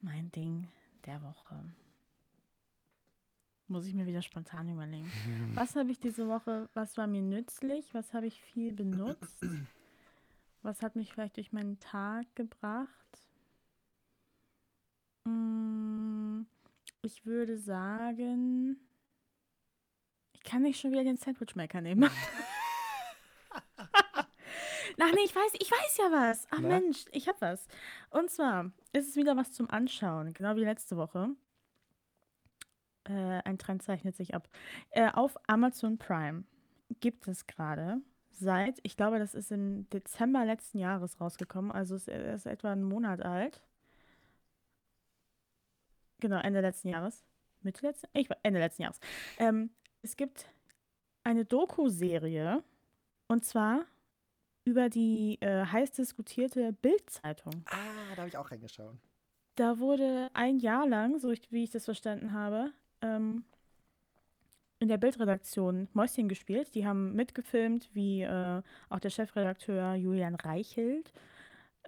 [0.00, 0.68] Mein Ding
[1.04, 1.62] der Woche.
[3.68, 5.10] Muss ich mir wieder spontan überlegen.
[5.54, 9.44] was habe ich diese Woche, was war mir nützlich, was habe ich viel benutzt,
[10.62, 13.22] was hat mich vielleicht durch meinen Tag gebracht?
[15.24, 16.42] Mm,
[17.02, 18.76] ich würde sagen,
[20.42, 22.10] ich kann nicht schon wieder den Sandwichmaker nehmen.
[25.02, 26.46] Ach nee, ich weiß, ich weiß ja was.
[26.50, 26.68] Ach Na?
[26.68, 27.66] Mensch, ich hab was.
[28.10, 31.30] Und zwar ist es wieder was zum Anschauen, genau wie letzte Woche.
[33.04, 34.48] Äh, ein Trend zeichnet sich ab.
[34.90, 36.44] Äh, auf Amazon Prime
[37.00, 42.08] gibt es gerade seit, ich glaube, das ist im Dezember letzten Jahres rausgekommen, also es
[42.08, 43.62] ist etwa einen Monat alt.
[46.20, 47.24] Genau, Ende letzten Jahres.
[47.62, 48.08] Mitte letzten?
[48.12, 49.00] Ich, Ende letzten Jahres.
[49.38, 49.70] Ähm,
[50.02, 50.46] es gibt
[51.24, 52.62] eine Doku-Serie
[53.28, 53.84] und zwar
[54.64, 57.64] über die äh, heiß diskutierte Bild-Zeitung.
[57.66, 58.96] Ah, da habe ich auch reingeschaut.
[59.56, 62.72] Da wurde ein Jahr lang, so ich, wie ich das verstanden habe,
[63.02, 63.44] ähm,
[64.78, 66.74] in der Bildredaktion Mäuschen gespielt.
[66.74, 71.12] Die haben mitgefilmt, wie äh, auch der Chefredakteur Julian Reichelt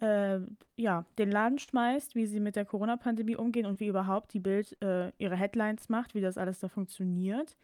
[0.03, 0.41] äh,
[0.77, 4.77] ja, den Laden schmeißt, wie sie mit der Corona-Pandemie umgehen und wie überhaupt die Bild
[4.83, 7.57] äh, ihre Headlines macht, wie das alles da funktioniert.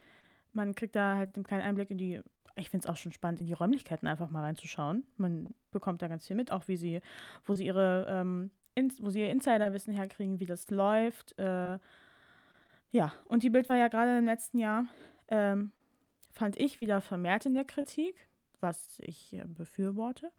[0.58, 2.20] Man kriegt da halt einen kleinen Einblick in die,
[2.56, 5.04] ich finde es auch schon spannend, in die Räumlichkeiten einfach mal reinzuschauen.
[5.16, 7.00] Man bekommt da ganz viel mit, auch wie sie,
[7.46, 11.38] wo sie ihre, ähm, in, wo sie ihr Insiderwissen herkriegen, wie das läuft.
[11.38, 11.78] Äh,
[12.90, 14.86] ja, und die Bild war ja gerade im letzten Jahr,
[15.28, 15.70] ähm,
[16.32, 18.16] fand ich wieder vermehrt in der Kritik,
[18.58, 20.32] was ich äh, befürworte.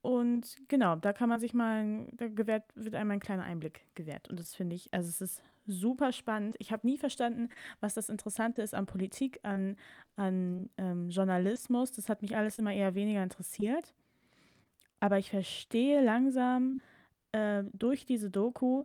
[0.00, 4.28] Und genau, da kann man sich mal, da gewährt, wird einem ein kleiner Einblick gewährt.
[4.28, 6.56] Und das finde ich, also es ist super spannend.
[6.58, 7.48] Ich habe nie verstanden,
[7.80, 9.76] was das Interessante ist an Politik, an,
[10.16, 11.92] an ähm, Journalismus.
[11.92, 13.94] Das hat mich alles immer eher weniger interessiert.
[15.00, 16.80] Aber ich verstehe langsam
[17.32, 18.84] äh, durch diese Doku,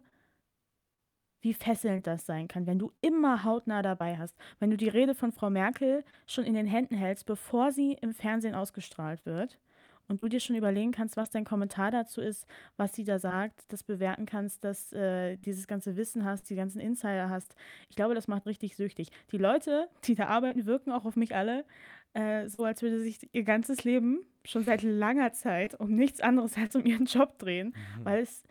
[1.42, 4.36] wie fesselnd das sein kann, wenn du immer hautnah dabei hast.
[4.60, 8.14] Wenn du die Rede von Frau Merkel schon in den Händen hältst, bevor sie im
[8.14, 9.60] Fernsehen ausgestrahlt wird
[10.08, 12.48] und du dir schon überlegen kannst, was dein Kommentar dazu ist,
[12.78, 16.80] was sie da sagt, das bewerten kannst, dass äh, dieses ganze Wissen hast, die ganzen
[16.80, 17.56] Insider hast.
[17.90, 19.10] Ich glaube, das macht richtig süchtig.
[19.32, 21.66] Die Leute, die da arbeiten, wirken auch auf mich alle
[22.14, 26.58] äh, so, als würde sich ihr ganzes Leben schon seit langer Zeit um nichts anderes
[26.58, 28.06] als um ihren Job drehen, mhm.
[28.06, 28.44] weil es,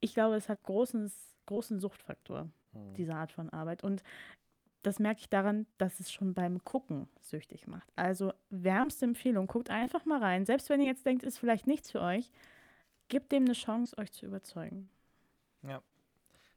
[0.00, 1.10] ich glaube, es hat großen,
[1.46, 2.94] großen Suchtfaktor, mhm.
[2.94, 3.84] diese Art von Arbeit.
[3.84, 4.02] Und
[4.86, 7.92] das merke ich daran, dass es schon beim Gucken süchtig macht.
[7.96, 10.46] Also wärmste Empfehlung, guckt einfach mal rein.
[10.46, 12.30] Selbst wenn ihr jetzt denkt, ist vielleicht nichts für euch,
[13.08, 14.88] gebt dem eine Chance, euch zu überzeugen.
[15.62, 15.82] Ja.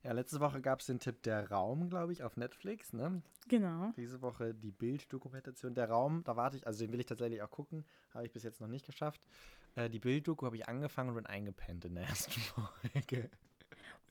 [0.03, 3.23] Ja, letzte Woche gab es den Tipp Der Raum, glaube ich, auf Netflix, ne?
[3.47, 3.91] Genau.
[3.97, 7.49] Diese Woche die Bilddokumentation Der Raum, da warte ich, also den will ich tatsächlich auch
[7.49, 9.27] gucken, habe ich bis jetzt noch nicht geschafft.
[9.73, 12.31] Äh, die Bilddoku habe ich angefangen und bin eingepennt in der ersten
[12.93, 13.31] Folge.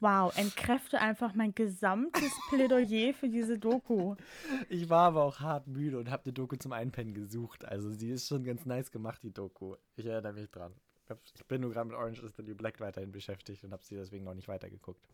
[0.00, 4.14] Wow, entkräfte einfach mein gesamtes Plädoyer für diese Doku.
[4.68, 7.64] Ich war aber auch hart müde und habe eine Doku zum Einpennen gesucht.
[7.64, 9.74] Also sie ist schon ganz nice gemacht, die Doku.
[9.96, 10.72] Ich erinnere mich dran.
[11.34, 13.96] Ich bin nur gerade mit Orange is the New Black weiterhin beschäftigt und habe sie
[13.96, 15.08] deswegen noch nicht weitergeguckt.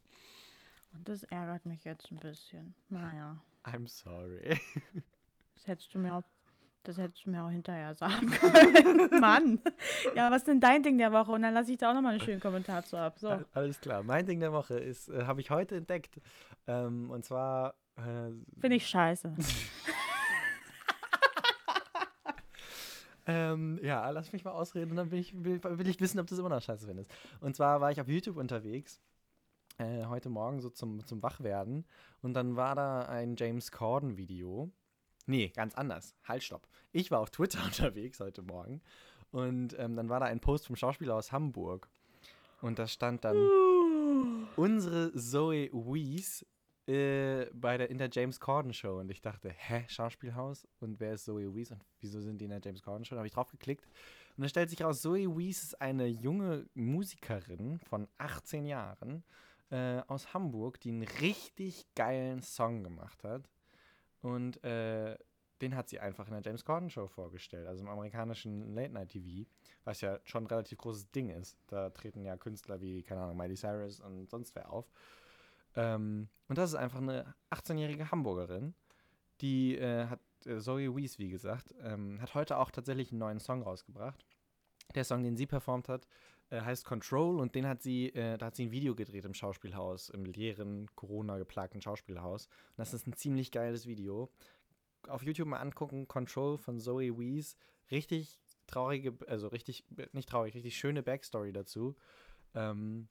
[0.93, 2.75] Und das ärgert mich jetzt ein bisschen.
[2.89, 3.41] Naja.
[3.65, 4.61] I'm sorry.
[5.55, 6.23] Das hättest du mir auch
[6.85, 9.09] das hättest du mir auch hinterher sagen können.
[9.21, 9.59] Mann.
[10.15, 11.33] Ja, was ist denn dein Ding der Woche?
[11.33, 13.19] Und dann lasse ich da auch nochmal einen schönen Kommentar zu ab.
[13.19, 13.41] So.
[13.53, 14.03] Alles klar.
[14.03, 16.21] Mein Ding der Woche ist, äh, habe ich heute entdeckt.
[16.67, 17.75] Ähm, und zwar.
[17.97, 18.31] Äh,
[18.61, 19.35] Finde ich scheiße.
[23.27, 26.27] ähm, ja, lass mich mal ausreden und dann will ich, will, will ich wissen, ob
[26.27, 27.11] du es immer noch scheiße findest.
[27.41, 29.01] Und zwar war ich auf YouTube unterwegs.
[29.79, 31.85] Äh, heute Morgen so zum, zum Wachwerden.
[32.23, 34.71] Und dann war da ein James Corden-Video
[35.27, 36.15] Nee, ganz anders.
[36.25, 36.69] Halt, stopp.
[36.93, 38.83] Ich war auf Twitter unterwegs heute Morgen
[39.31, 41.89] und ähm, dann war da ein Post vom Schauspieler aus Hamburg.
[42.61, 44.47] Und da stand dann, uh.
[44.57, 46.47] unsere Zoe Wees
[46.87, 49.01] äh, bei der, in der James Corden Show.
[49.01, 50.67] Und ich dachte, hä, Schauspielhaus?
[50.81, 51.71] Und wer ist Zoe Wees?
[51.73, 53.15] Und wieso sind die in der James Corden Show?
[53.15, 53.85] Da habe ich drauf geklickt.
[54.37, 59.25] Und dann stellt sich raus, Zoe Wees ist eine junge Musikerin von 18 Jahren
[59.71, 63.49] äh, aus Hamburg, die einen richtig geilen Song gemacht hat.
[64.25, 65.19] Und äh,
[65.61, 69.11] den hat sie einfach in der James Corden Show vorgestellt, also im amerikanischen Late Night
[69.11, 69.47] TV,
[69.85, 71.59] was ja schon ein relativ großes Ding ist.
[71.67, 74.91] Da treten ja Künstler wie, keine Ahnung, Miley Cyrus und sonst wer auf.
[75.77, 78.75] Ähm, und das ist einfach eine 18-jährige Hamburgerin,
[79.43, 83.41] die äh, hat, äh, Zoe Wees, wie gesagt, ähm, hat heute auch tatsächlich einen neuen
[83.41, 84.25] Song rausgebracht.
[84.95, 86.07] Der Song, den sie performt hat,
[86.55, 89.35] äh, heißt Control und den hat sie, äh, da hat sie ein Video gedreht im
[89.35, 92.47] Schauspielhaus, im leeren, Corona-geplagten Schauspielhaus.
[92.47, 94.31] Und das ist ein ziemlich geiles Video.
[95.09, 97.57] Auf YouTube mal angucken, Control von Zoe Wees.
[97.91, 101.97] Richtig traurige, also richtig, nicht traurig, richtig schöne Backstory dazu.
[102.55, 103.09] Ähm,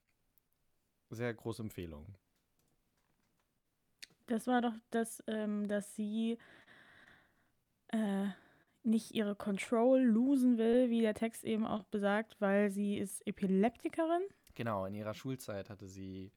[1.10, 2.16] sehr große Empfehlung.
[4.28, 6.38] Das war doch das, ähm, dass sie
[7.90, 8.28] äh,
[8.84, 14.24] nicht ihre Control losen will, wie der Text eben auch besagt, weil sie ist Epileptikerin.
[14.56, 16.32] Genau, in ihrer Schulzeit hatte sie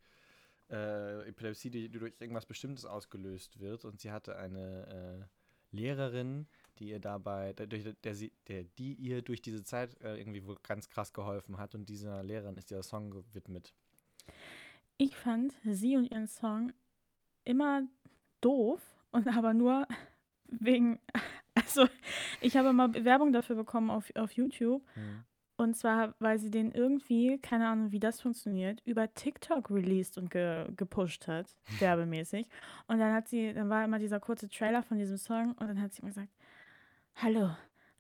[0.70, 3.84] äh, Epilepsie, die, durch irgendwas Bestimmtes ausgelöst wird.
[3.84, 5.28] Und sie hatte eine
[5.72, 6.46] äh, Lehrerin,
[6.78, 8.14] die ihr dabei, der, der, der,
[8.48, 11.74] der, die ihr durch diese Zeit äh, irgendwie wohl ganz krass geholfen hat.
[11.74, 13.74] Und dieser Lehrerin ist dieser Song gewidmet.
[14.98, 16.72] Ich fand sie und ihren Song
[17.44, 17.82] immer
[18.40, 18.80] doof
[19.12, 19.86] und aber nur
[20.48, 21.00] wegen
[21.76, 21.92] Also,
[22.40, 24.82] ich habe mal Werbung dafür bekommen auf, auf YouTube.
[24.94, 25.24] Mhm.
[25.58, 30.30] Und zwar, weil sie den irgendwie, keine Ahnung, wie das funktioniert, über TikTok released und
[30.30, 32.46] ge gepusht hat, werbemäßig.
[32.88, 35.80] Und dann hat sie, dann war immer dieser kurze Trailer von diesem Song und dann
[35.80, 36.32] hat sie immer gesagt,
[37.16, 37.50] Hallo,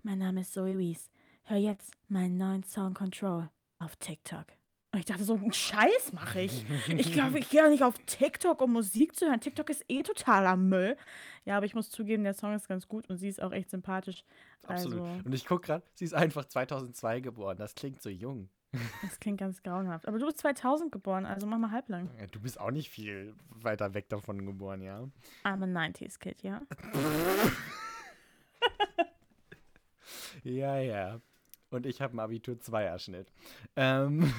[0.02, 1.10] mein Name ist Zoe Wees.
[1.44, 3.48] Hör jetzt meinen neuen Song Control
[3.78, 4.55] auf TikTok.
[4.96, 6.64] Und ich dachte, so einen Scheiß mache ich.
[6.88, 9.42] Ich glaube, ich gehe doch nicht auf TikTok, um Musik zu hören.
[9.42, 10.96] TikTok ist eh totaler Müll.
[11.44, 13.68] Ja, aber ich muss zugeben, der Song ist ganz gut und sie ist auch echt
[13.68, 14.24] sympathisch.
[14.66, 15.02] Absolut.
[15.02, 17.58] Also, und ich gucke gerade, sie ist einfach 2002 geboren.
[17.58, 18.48] Das klingt so jung.
[19.02, 20.08] Das klingt ganz grauenhaft.
[20.08, 22.08] Aber du bist 2000 geboren, also mach mal halblang.
[22.18, 25.00] Ja, du bist auch nicht viel weiter weg davon geboren, ja?
[25.44, 26.62] I'm a 90s Kid, ja.
[30.42, 31.20] ja, ja.
[31.68, 33.30] Und ich habe einen Abitur 2 Erschnitt.
[33.76, 34.32] Ähm,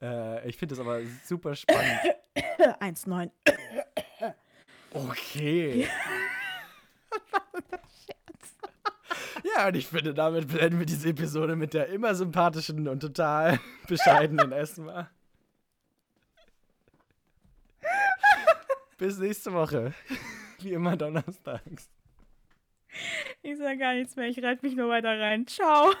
[0.00, 2.00] äh, ich finde das aber super spannend.
[2.36, 3.30] 1,9.
[4.92, 5.88] okay.
[9.56, 13.58] Ja, und ich finde, damit beenden wir diese Episode mit der immer sympathischen und total
[13.88, 15.10] bescheidenen Esma.
[18.98, 19.94] Bis nächste Woche.
[20.60, 21.90] Wie immer donnerstags.
[23.42, 25.46] Ich sage gar nichts mehr, ich reite mich nur weiter rein.
[25.46, 25.92] Ciao.